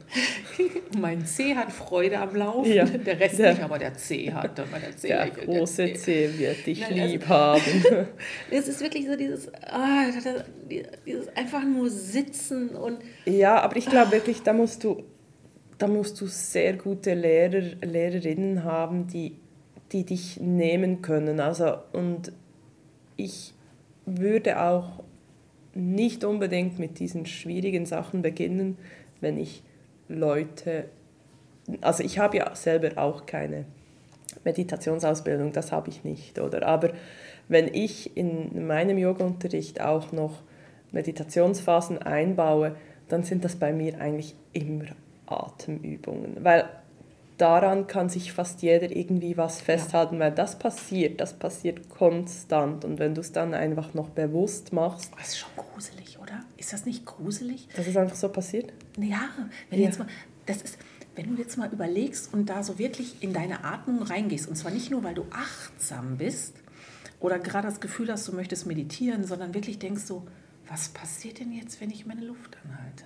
[1.00, 2.84] mein C hat Freude am Laufen, ja.
[2.84, 4.58] der Rest der, nicht, aber der C hat.
[4.58, 4.66] Der,
[4.98, 6.30] C der große der C.
[6.38, 8.08] wird dich Nein, lieb also, haben.
[8.52, 10.06] es ist wirklich so dieses, ah,
[10.70, 13.00] dieses einfach nur sitzen und...
[13.26, 15.04] Ja, aber ich glaube wirklich, da musst du,
[15.78, 19.38] da musst du sehr gute Lehrer, Lehrerinnen haben, die,
[19.94, 21.40] die dich nehmen können.
[21.40, 22.34] Also, und
[23.16, 23.54] ich
[24.06, 25.04] würde auch
[25.74, 28.78] nicht unbedingt mit diesen schwierigen Sachen beginnen,
[29.22, 29.64] wenn ich
[30.08, 30.86] Leute,
[31.82, 33.66] also ich habe ja selber auch keine
[34.44, 36.66] Meditationsausbildung, das habe ich nicht, oder?
[36.66, 36.92] Aber
[37.48, 40.42] wenn ich in meinem Yoga-Unterricht auch noch
[40.92, 42.76] Meditationsphasen einbaue,
[43.08, 44.86] dann sind das bei mir eigentlich immer
[45.26, 46.70] Atemübungen, weil
[47.39, 50.21] daran kann sich fast jeder irgendwie was festhalten, ja.
[50.21, 55.12] weil das passiert, das passiert konstant und wenn du es dann einfach noch bewusst machst.
[55.17, 56.41] Das ist schon gruselig, oder?
[56.58, 57.67] Ist das nicht gruselig?
[57.75, 58.73] Dass es einfach so passiert?
[58.97, 59.30] Ja,
[59.69, 59.88] wenn ja.
[59.88, 60.08] jetzt mal,
[60.45, 60.78] das ist,
[61.15, 64.71] wenn du jetzt mal überlegst und da so wirklich in deine Atmung reingehst und zwar
[64.71, 66.56] nicht nur, weil du achtsam bist
[67.19, 70.28] oder gerade das Gefühl hast, du möchtest meditieren, sondern wirklich denkst so,
[70.67, 73.06] was passiert denn jetzt, wenn ich meine Luft anhalte?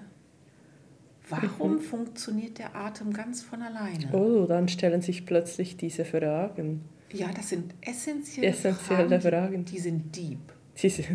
[1.30, 1.80] Warum mhm.
[1.80, 4.10] funktioniert der Atem ganz von alleine?
[4.12, 6.82] Oh, dann stellen sich plötzlich diese Fragen.
[7.14, 9.66] Ja, das sind essentielle, essentielle Fragen, Fragen.
[9.66, 10.40] Die sind deep.
[10.82, 11.08] Die sind,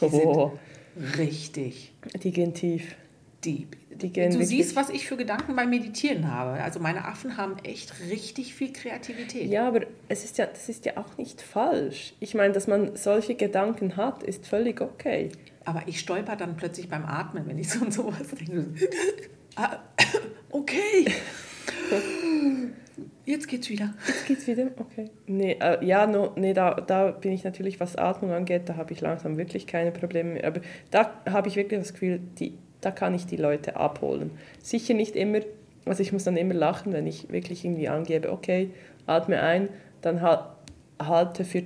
[0.00, 0.52] die oh.
[0.94, 1.94] sind richtig.
[2.22, 2.94] Die gehen tief.
[3.44, 3.76] Deep.
[3.90, 6.62] Die gehen du siehst, was ich für Gedanken beim Meditieren habe.
[6.62, 9.48] Also meine Affen haben echt richtig viel Kreativität.
[9.48, 12.14] Ja, aber es ist ja, das ist ja auch nicht falsch.
[12.20, 15.30] Ich meine, dass man solche Gedanken hat, ist völlig okay.
[15.64, 18.66] Aber ich stolper dann plötzlich beim Atmen, wenn ich so und sowas denke.
[19.58, 19.80] Ah,
[20.52, 21.04] okay.
[23.24, 23.92] Jetzt geht's wieder.
[24.06, 24.68] Jetzt geht's wieder?
[24.78, 25.10] Okay.
[25.26, 28.92] Nee, äh, ja, no, nee, da, da bin ich natürlich, was Atmung angeht, da habe
[28.92, 30.46] ich langsam wirklich keine Probleme mehr.
[30.46, 30.60] Aber
[30.92, 34.30] da habe ich wirklich das Gefühl, die, da kann ich die Leute abholen.
[34.62, 35.40] Sicher nicht immer,
[35.84, 38.70] also ich muss dann immer lachen, wenn ich wirklich irgendwie angebe, okay,
[39.06, 39.68] atme ein,
[40.02, 40.40] dann halt,
[41.00, 41.64] halte für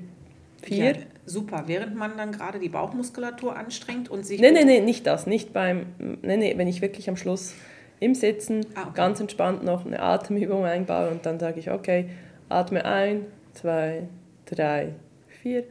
[0.63, 0.93] vier.
[0.93, 4.41] Ja, super, während man dann gerade die Bauchmuskulatur anstrengt und sich...
[4.41, 5.87] Nein, nein, nein, nicht das, nicht beim...
[6.23, 7.55] Nein, nein, wenn ich wirklich am Schluss
[8.03, 8.91] im Sitzen ah, okay.
[8.95, 12.11] ganz entspannt noch eine Atemübung einbaue und dann sage ich, okay,
[12.49, 14.09] atme ein, zwei,
[14.45, 14.95] drei,
[15.41, 15.65] vier,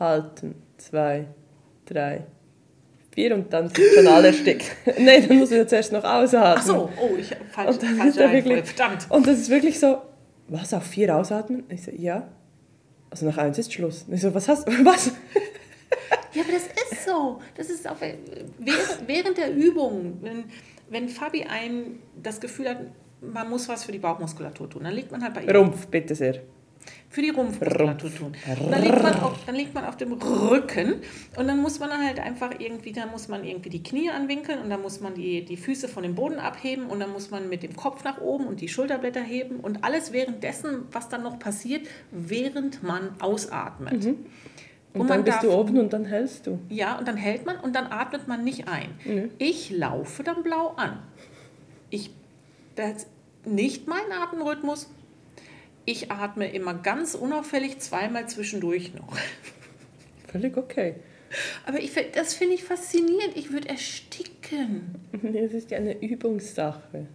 [0.00, 1.26] halten, zwei,
[1.84, 2.22] drei,
[3.12, 4.70] vier und dann sind schon alle erstickt.
[4.98, 6.56] Nein, dann muss ich zuerst noch ausatmen.
[6.58, 9.06] Ach so, oh, ich falsch, falsch wirklich, verdammt.
[9.10, 9.98] Und das ist wirklich so,
[10.48, 11.64] was, auf vier ausatmen?
[11.68, 12.26] Ich so, ja.
[13.10, 14.06] Also nach eins ist Schluss.
[14.10, 15.12] Ich so, was hast du, was?
[16.32, 17.40] Ja, aber das ist so.
[17.54, 18.20] Das ist auch während,
[19.06, 20.44] während der Übung, wenn,
[20.88, 22.78] wenn Fabi einem das Gefühl hat,
[23.20, 25.54] man muss was für die Bauchmuskulatur tun, dann liegt man halt bei ihr.
[25.54, 26.42] Rumpf, bitte sehr.
[27.08, 28.32] Für die Rumpfmuskulatur tun.
[28.60, 30.96] Und dann liegt, man auf, dann liegt man auf dem Rücken
[31.36, 34.70] und dann muss man halt einfach irgendwie, dann muss man irgendwie die Knie anwinkeln und
[34.70, 37.62] dann muss man die, die Füße von dem Boden abheben und dann muss man mit
[37.62, 41.86] dem Kopf nach oben und die Schulterblätter heben und alles währenddessen, was dann noch passiert,
[42.10, 44.04] während man ausatmet.
[44.04, 44.26] Mhm.
[44.96, 46.58] Und, und dann bist darf, du oben und dann hältst du.
[46.68, 48.88] Ja, und dann hält man und dann atmet man nicht ein.
[49.04, 49.30] Mhm.
[49.38, 51.02] Ich laufe dann blau an.
[51.90, 52.10] Ich,
[52.74, 53.08] das ist
[53.44, 54.90] nicht mein Atemrhythmus,
[55.84, 59.16] ich atme immer ganz unauffällig zweimal zwischendurch noch.
[60.32, 60.96] Völlig okay.
[61.64, 63.36] Aber ich, das finde ich faszinierend.
[63.36, 64.94] Ich würde ersticken.
[65.34, 67.06] Es ist ja eine Übungssache.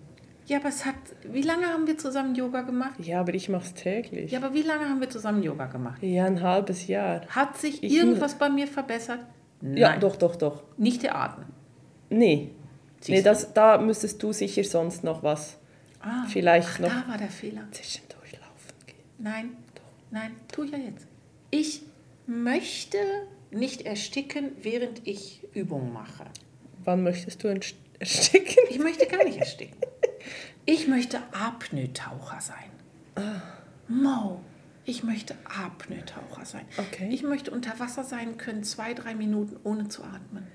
[0.48, 0.96] Ja, aber es hat.
[1.24, 3.00] Wie lange haben wir zusammen Yoga gemacht?
[3.00, 4.32] Ja, aber ich mache es täglich.
[4.32, 6.02] Ja, aber wie lange haben wir zusammen Yoga gemacht?
[6.02, 7.22] Ja, ein halbes Jahr.
[7.30, 9.20] Hat sich ich irgendwas bei mir verbessert?
[9.62, 9.78] Nein.
[9.78, 10.64] Ja, doch, doch, doch.
[10.78, 11.46] Nicht der Atem.
[12.10, 12.52] Nee.
[13.08, 15.58] nee, das, da müsstest du sicher sonst noch was.
[16.00, 16.89] Ah, vielleicht ach, noch.
[16.89, 17.68] Da war der Fehler.
[17.72, 18.02] Zwischen
[19.22, 19.84] Nein, doch.
[20.10, 21.06] Nein, tue ich ja jetzt.
[21.52, 21.84] Ich
[22.26, 22.98] möchte
[23.52, 26.26] nicht ersticken, während ich Übungen mache.
[26.84, 27.48] Wann möchtest du
[28.00, 28.64] ersticken?
[28.70, 29.78] Ich möchte gar nicht ersticken.
[30.65, 32.69] Ich möchte Apnoe-Taucher sein.
[33.15, 33.41] Ah.
[33.88, 34.41] Mo.
[34.86, 36.65] Ich möchte Apnoe-Taucher sein.
[36.78, 37.09] Okay.
[37.11, 40.47] Ich möchte unter Wasser sein können, zwei, drei Minuten ohne zu atmen.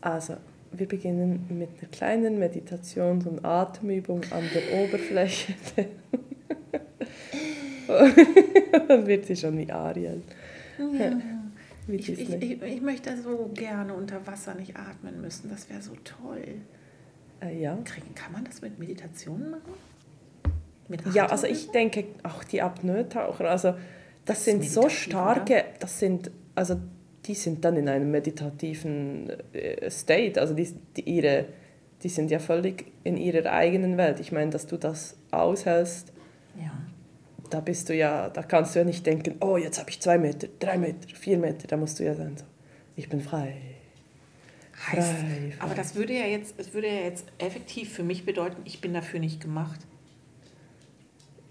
[0.00, 0.36] Also,
[0.72, 5.54] wir beginnen mit einer kleinen Meditations- und Atemübung an der Oberfläche.
[8.88, 10.22] Dann wird sie schon wie Ariel.
[10.78, 11.12] Ja.
[11.86, 15.50] Wie ich, ich, ich, ich, möchte so gerne unter Wasser nicht atmen müssen.
[15.50, 16.62] Das wäre so toll.
[17.42, 17.78] Äh, ja.
[18.14, 19.72] Kann man das mit Meditationen machen?
[20.88, 23.80] Mit ja, also ich denke auch die Apnoe-Taucher, also das,
[24.24, 25.64] das sind so starke, oder?
[25.80, 26.76] das sind, also
[27.24, 31.46] die sind dann in einem meditativen äh, State, also die, die, ihre,
[32.02, 34.20] die sind ja völlig in ihrer eigenen Welt.
[34.20, 36.12] Ich meine, dass du das aushältst,
[36.60, 36.72] ja
[37.52, 40.16] da bist du ja, da kannst du ja nicht denken, oh, jetzt habe ich zwei
[40.16, 42.44] Meter, drei Meter, vier Meter, da musst du ja dann so,
[42.96, 43.71] ich bin frei.
[44.82, 45.52] Frei, heißt, frei.
[45.60, 48.92] Aber das würde ja jetzt, es würde ja jetzt effektiv für mich bedeuten, ich bin
[48.92, 49.80] dafür nicht gemacht.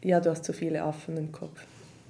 [0.04, 1.62] Ja, du hast zu viele Affen im Kopf.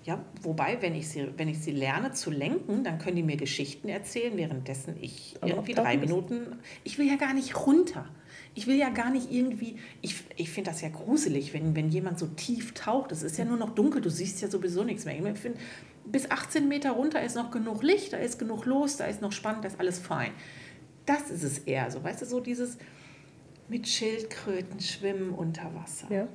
[0.04, 3.38] Ja, wobei, wenn ich, sie, wenn ich sie lerne zu lenken, dann können die mir
[3.38, 6.60] Geschichten erzählen, währenddessen ich Aber irgendwie drei Minuten.
[6.84, 8.08] Ich will ja gar nicht runter.
[8.56, 12.18] Ich will ja gar nicht irgendwie, ich, ich finde das ja gruselig, wenn, wenn jemand
[12.18, 13.12] so tief taucht.
[13.12, 15.16] Es ist ja nur noch dunkel, du siehst ja sowieso nichts mehr.
[15.16, 15.60] Ich finde,
[16.06, 19.32] bis 18 Meter runter ist noch genug Licht, da ist genug los, da ist noch
[19.32, 20.32] spannend, da ist alles fein.
[21.06, 22.78] Das ist es eher so, weißt du, so dieses
[23.68, 26.08] mit Schildkröten schwimmen unter Wasser.
[26.12, 26.28] Ja.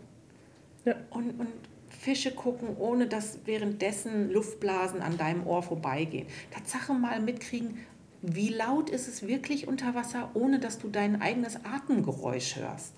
[0.84, 0.94] ja.
[1.10, 1.48] Und, und
[1.88, 6.26] Fische gucken, ohne dass währenddessen Luftblasen an deinem Ohr vorbeigehen.
[6.50, 7.78] Tatsache mal mitkriegen,
[8.22, 12.94] wie laut ist es wirklich unter Wasser, ohne dass du dein eigenes Atemgeräusch hörst?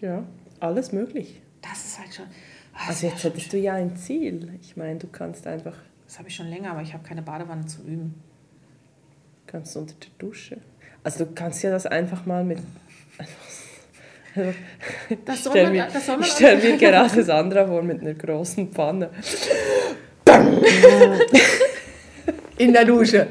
[0.00, 0.24] Ja,
[0.60, 1.40] alles möglich.
[1.62, 2.26] Das ist halt schon.
[2.74, 4.58] Oh, also jetzt hättest du ja ein Ziel.
[4.60, 5.76] Ich meine, du kannst einfach.
[6.06, 8.14] Das habe ich schon länger, aber ich habe keine Badewanne zu üben.
[9.56, 10.58] Kannst du unter der Dusche.
[11.02, 12.58] Also du kannst ja das einfach mal mit.
[15.24, 18.12] Das soll man, mir, das soll man ich stelle mir gerade Sandra vor mit einer
[18.12, 19.08] großen Pfanne.
[22.58, 23.28] In der Dusche.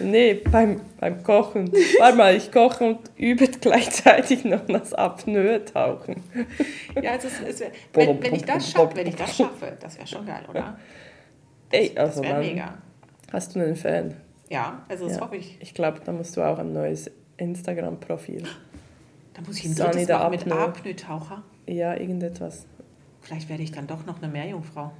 [0.00, 1.70] Nee, beim, beim Kochen.
[1.98, 6.22] Warte mal, ich koche und übe gleichzeitig noch das Apnoe-Tauchen.
[7.02, 10.06] Ja, also es, es wenn, wenn, ich das schaffe, wenn ich das schaffe, das wäre
[10.06, 10.78] schon geil, oder?
[11.70, 12.78] Das, Ey, also das wäre mega.
[13.30, 14.16] Hast du einen Fan?
[14.50, 15.22] Ja, also das ja.
[15.22, 15.56] hoffe ich.
[15.60, 18.42] Ich glaube, da musst du auch ein neues Instagram-Profil.
[19.32, 21.42] Da muss ich ein drittes machen mit Apnoe-Taucher.
[21.66, 22.66] Ja, irgendetwas.
[23.22, 24.90] Vielleicht werde ich dann doch noch eine Meerjungfrau.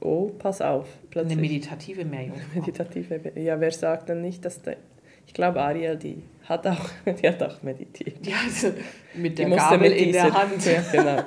[0.00, 0.88] Oh, pass auf.
[1.10, 1.32] Plötzlich.
[1.32, 2.46] Eine meditative Meerjungfrau.
[2.60, 4.78] Meditative, ja, wer sagt dann nicht, dass der,
[5.26, 8.26] ich glaube, Ariel, die hat auch, die hat auch meditiert.
[8.26, 8.72] Ja, also
[9.14, 10.64] mit der die Gabel in der Hand.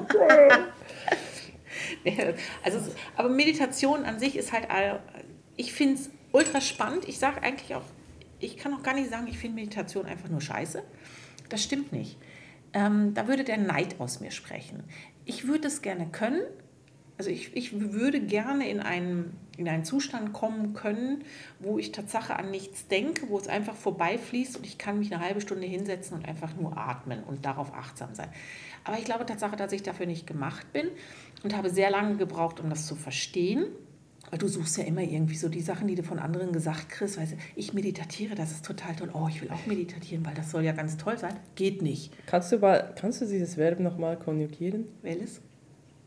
[2.04, 2.34] Ja, genau.
[2.64, 2.80] also,
[3.16, 4.68] aber Meditation an sich ist halt,
[5.56, 7.08] ich finde es ultra spannend.
[7.08, 7.84] Ich sage eigentlich auch,
[8.40, 10.84] ich kann auch gar nicht sagen, ich finde Meditation einfach nur scheiße.
[11.50, 12.18] Das stimmt nicht.
[12.74, 14.84] Ähm, da würde der Neid aus mir sprechen.
[15.26, 16.42] Ich würde es gerne können,
[17.22, 21.24] also ich, ich würde gerne in einen, in einen Zustand kommen können,
[21.60, 25.24] wo ich Tatsache an nichts denke, wo es einfach vorbeifließt und ich kann mich eine
[25.24, 28.30] halbe Stunde hinsetzen und einfach nur atmen und darauf achtsam sein.
[28.84, 30.88] Aber ich glaube Tatsache, dass ich dafür nicht gemacht bin
[31.44, 33.66] und habe sehr lange gebraucht, um das zu verstehen.
[34.30, 37.18] Weil du suchst ja immer irgendwie so die Sachen, die du von anderen gesagt kriegst.
[37.18, 39.10] Weißt du, ich meditiere, das ist total toll.
[39.14, 41.36] Oh, ich will auch meditieren, weil das soll ja ganz toll sein.
[41.56, 42.14] Geht nicht.
[42.28, 44.86] Kannst du, mal, kannst du dieses Verb nochmal konjugieren?
[45.02, 45.42] Welches?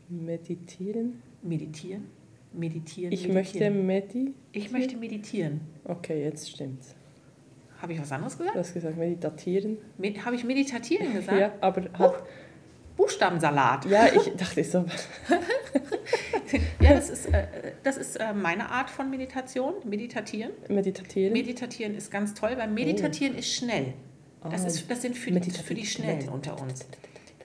[0.09, 1.21] Meditieren?
[1.43, 2.07] Meditieren?
[2.51, 3.11] Meditieren.
[3.11, 3.85] Ich meditieren.
[3.85, 4.33] möchte medi...
[4.53, 5.61] Ich möchte meditieren.
[5.83, 6.95] Okay, jetzt stimmt's.
[7.81, 8.57] Habe ich was anderes Du gesagt?
[8.57, 9.77] hast gesagt meditieren.
[9.97, 11.39] Me Habe ich meditatieren gesagt?
[11.39, 12.23] Ja, aber hat...
[12.95, 13.85] Buchstabensalat.
[13.85, 14.85] Ja, ich dachte so...
[16.81, 17.47] Ja, das ist, äh,
[17.83, 19.73] das ist äh, meine Art von Meditation.
[19.83, 20.51] Meditatieren.
[20.69, 21.33] Meditieren.
[21.33, 23.93] Meditatieren ist ganz toll, weil Meditatieren ist schnell.
[24.49, 26.85] Das, ist, das sind für, die- für die Schnellen unter uns.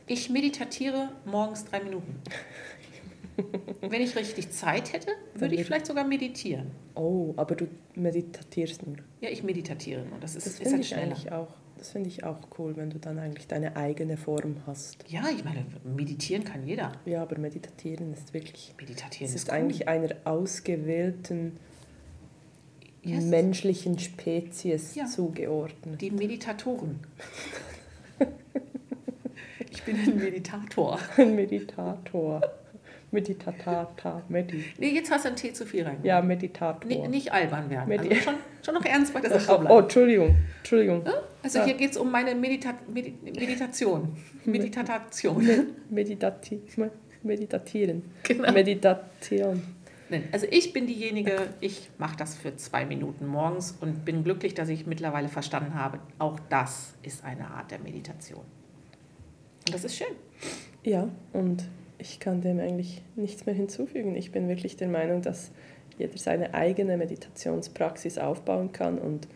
[0.07, 2.17] Ich meditiere morgens drei Minuten.
[3.81, 6.71] Wenn ich richtig Zeit hätte, würde ich vielleicht sogar meditieren.
[6.95, 8.97] Oh, aber du meditierst nur.
[9.21, 10.19] Ja, ich meditiere nur.
[10.21, 11.03] Das ist, Das ist halt ich schneller.
[11.05, 11.49] eigentlich auch.
[11.81, 14.99] Das finde ich auch cool, wenn du dann eigentlich deine eigene Form hast.
[15.09, 16.93] Ja, ich meine, meditieren kann jeder.
[17.07, 18.75] Ja, aber meditieren ist wirklich.
[18.79, 19.55] Meditieren Es ist, ist cool.
[19.55, 21.57] eigentlich einer ausgewählten
[23.03, 23.25] Yes.
[23.25, 25.07] menschlichen Spezies Ja.
[25.07, 26.03] zugeordnet.
[26.03, 27.01] Die Meditatoren.
[29.71, 30.99] ich bin ein Meditator.
[31.17, 32.43] Ein Meditator.
[33.13, 34.23] Meditatata.
[34.29, 34.65] Medi.
[34.79, 35.99] Nee, jetzt hast du einen Tee zu viel rein.
[36.03, 36.89] Ja, Meditator.
[36.89, 37.89] Nee, nicht albern werden.
[37.91, 38.35] Medi- Also schon,
[38.65, 39.83] schon noch ernst bei der Sache Oh, oh, bleiben.
[39.83, 40.37] Entschuldigung.
[40.59, 41.05] Entschuldigung.
[41.43, 41.65] Also ja.
[41.65, 44.17] hier geht es um meine Medita Medi Meditation.
[44.45, 45.45] Meditation.
[45.45, 46.91] Me- Meditati me-
[47.23, 48.03] meditatieren.
[48.23, 48.53] Genau.
[48.53, 49.63] Meditation.
[50.33, 54.69] Also ich bin diejenige, ich mache das für zwei Minuten morgens und bin glücklich, dass
[54.69, 58.41] ich mittlerweile verstanden habe, auch das ist eine Art der Meditation.
[59.67, 60.09] Und das ist schön.
[60.83, 61.63] Ja, und
[62.01, 64.15] ich kann dem eigentlich nichts mehr hinzufügen.
[64.15, 65.51] Ich bin wirklich der Meinung, dass
[65.99, 69.29] jeder seine eigene Meditationspraxis aufbauen kann und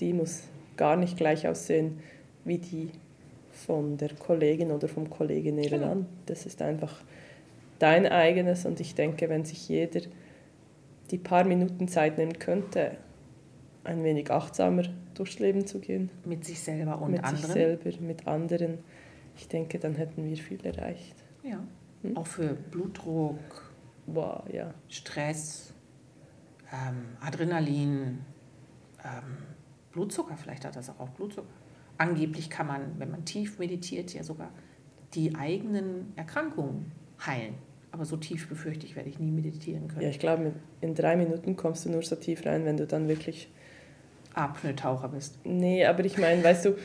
[0.00, 0.44] die muss
[0.76, 1.98] gar nicht gleich aussehen
[2.44, 2.90] wie die
[3.50, 6.06] von der Kollegin oder vom Kollegen nebenan.
[6.26, 7.02] Das ist einfach
[7.78, 10.00] dein eigenes und ich denke, wenn sich jeder
[11.10, 12.92] die paar Minuten Zeit nehmen könnte,
[13.84, 14.84] ein wenig achtsamer
[15.14, 17.52] durchs Leben zu gehen, Mit sich selber und mit sich anderen.
[17.52, 18.78] selber, mit anderen,
[19.36, 21.16] ich denke, dann hätten wir viel erreicht.
[21.42, 21.60] Ja.
[22.02, 22.16] Hm?
[22.16, 23.68] Auch für Blutdruck,
[24.10, 24.72] Wow, ja.
[24.88, 25.74] Stress,
[26.72, 28.20] ähm, Adrenalin,
[29.04, 29.36] ähm,
[29.92, 31.48] Blutzucker, vielleicht hat das auch, auch Blutzucker.
[31.98, 34.50] Angeblich kann man, wenn man tief meditiert, ja sogar
[35.14, 36.90] die eigenen Erkrankungen
[37.24, 37.54] heilen.
[37.90, 40.02] Aber so tief befürchte ich, werde ich nie meditieren können.
[40.02, 43.08] Ja, ich glaube, in drei Minuten kommst du nur so tief rein, wenn du dann
[43.08, 43.50] wirklich.
[44.34, 45.38] Apnoe-Taucher bist.
[45.44, 46.76] Nee, aber ich meine, weißt du,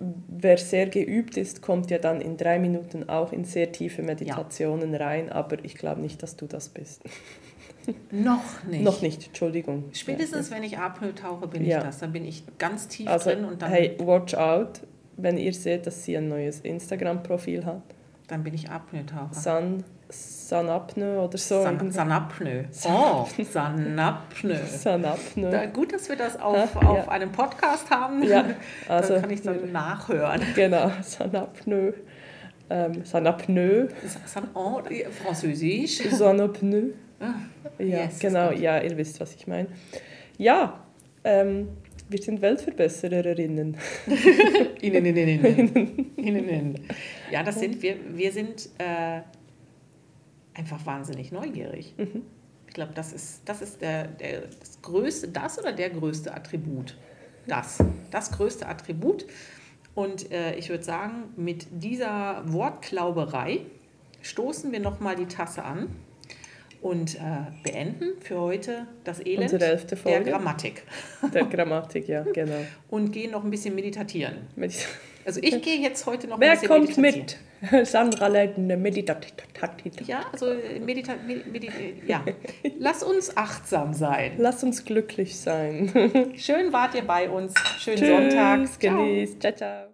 [0.00, 4.94] wer sehr geübt ist, kommt ja dann in drei Minuten auch in sehr tiefe Meditationen
[4.94, 7.02] rein, aber ich glaube nicht, dass du das bist.
[8.10, 8.82] Noch nicht.
[8.84, 9.84] Noch nicht, Entschuldigung.
[9.92, 11.78] Spätestens, wenn ich Apnoe tauche, bin Ja.
[11.78, 11.98] ich das.
[11.98, 14.82] Dann bin ich ganz tief Also, drin und dann, hey, watch out,
[15.16, 17.82] wenn ihr seht, dass sie ein neues Instagram-Profil hat.
[18.28, 19.32] dann bin ich Apnoe-Taucher.
[19.32, 21.62] San, Sanapne oder so.
[21.62, 21.90] San.
[21.90, 22.64] Sanapnoe.
[22.86, 24.56] Oh, Sanapnoe.
[24.66, 25.50] Sanapne.
[25.50, 26.88] Da, gut, dass wir das auf, Ja.
[26.88, 28.22] auf einem Podcast haben.
[28.22, 28.44] Ja,
[28.88, 30.40] also dann kann ich dann nachhören.
[30.54, 31.92] Genau, Sanapneu.
[32.70, 33.88] Ähm, Sanapneu.
[34.26, 34.80] San, oh,
[35.22, 35.98] Französisch.
[36.10, 36.90] Sanapneu.
[37.20, 37.34] Ah,
[37.78, 39.68] Ja, yes, genau, ja, ihr wisst, was ich meine.
[40.38, 40.80] Ja,
[41.24, 41.68] ähm,
[42.08, 43.76] wir sind Weltverbessererinnen.
[44.80, 46.12] Innen, innen, innen.
[46.16, 46.74] innen, innen.
[47.30, 47.96] Ja, das sind wir.
[48.14, 49.20] Wir sind äh,
[50.58, 51.94] einfach wahnsinnig neugierig.
[51.96, 52.22] Mhm.
[52.66, 56.96] Ich glaube, das ist, das ist der, der, das größte, das oder der größte Attribut.
[57.46, 57.78] Das.
[58.10, 59.24] Das größte Attribut.
[59.94, 63.62] Und äh, ich würde sagen, mit dieser Wortklauberei
[64.20, 65.88] stoßen wir nochmal die Tasse an
[66.82, 67.18] und äh,
[67.64, 69.78] beenden für heute das Elend der.
[70.20, 70.84] Grammatik
[71.34, 72.64] Der Grammatik, ja, genau.
[72.88, 74.34] und gehen noch ein bisschen meditieren.
[74.54, 74.86] Medit
[75.28, 77.36] Also ich gehe jetzt heute noch ein Wer bisschen kommt mit?
[77.86, 79.34] Sandra Leitner, Meditativ.
[80.06, 80.54] Ja, also
[80.86, 81.70] medita medi medi
[82.06, 82.24] ja.
[82.78, 84.36] Lass uns achtsam sein.
[84.38, 86.32] Lass uns glücklich sein.
[86.34, 87.52] Schön wart ihr bei uns.
[87.78, 88.80] Schönen Tschüss, Sonntag.
[88.80, 89.40] Genießt.
[89.42, 89.87] Ciao, ciao.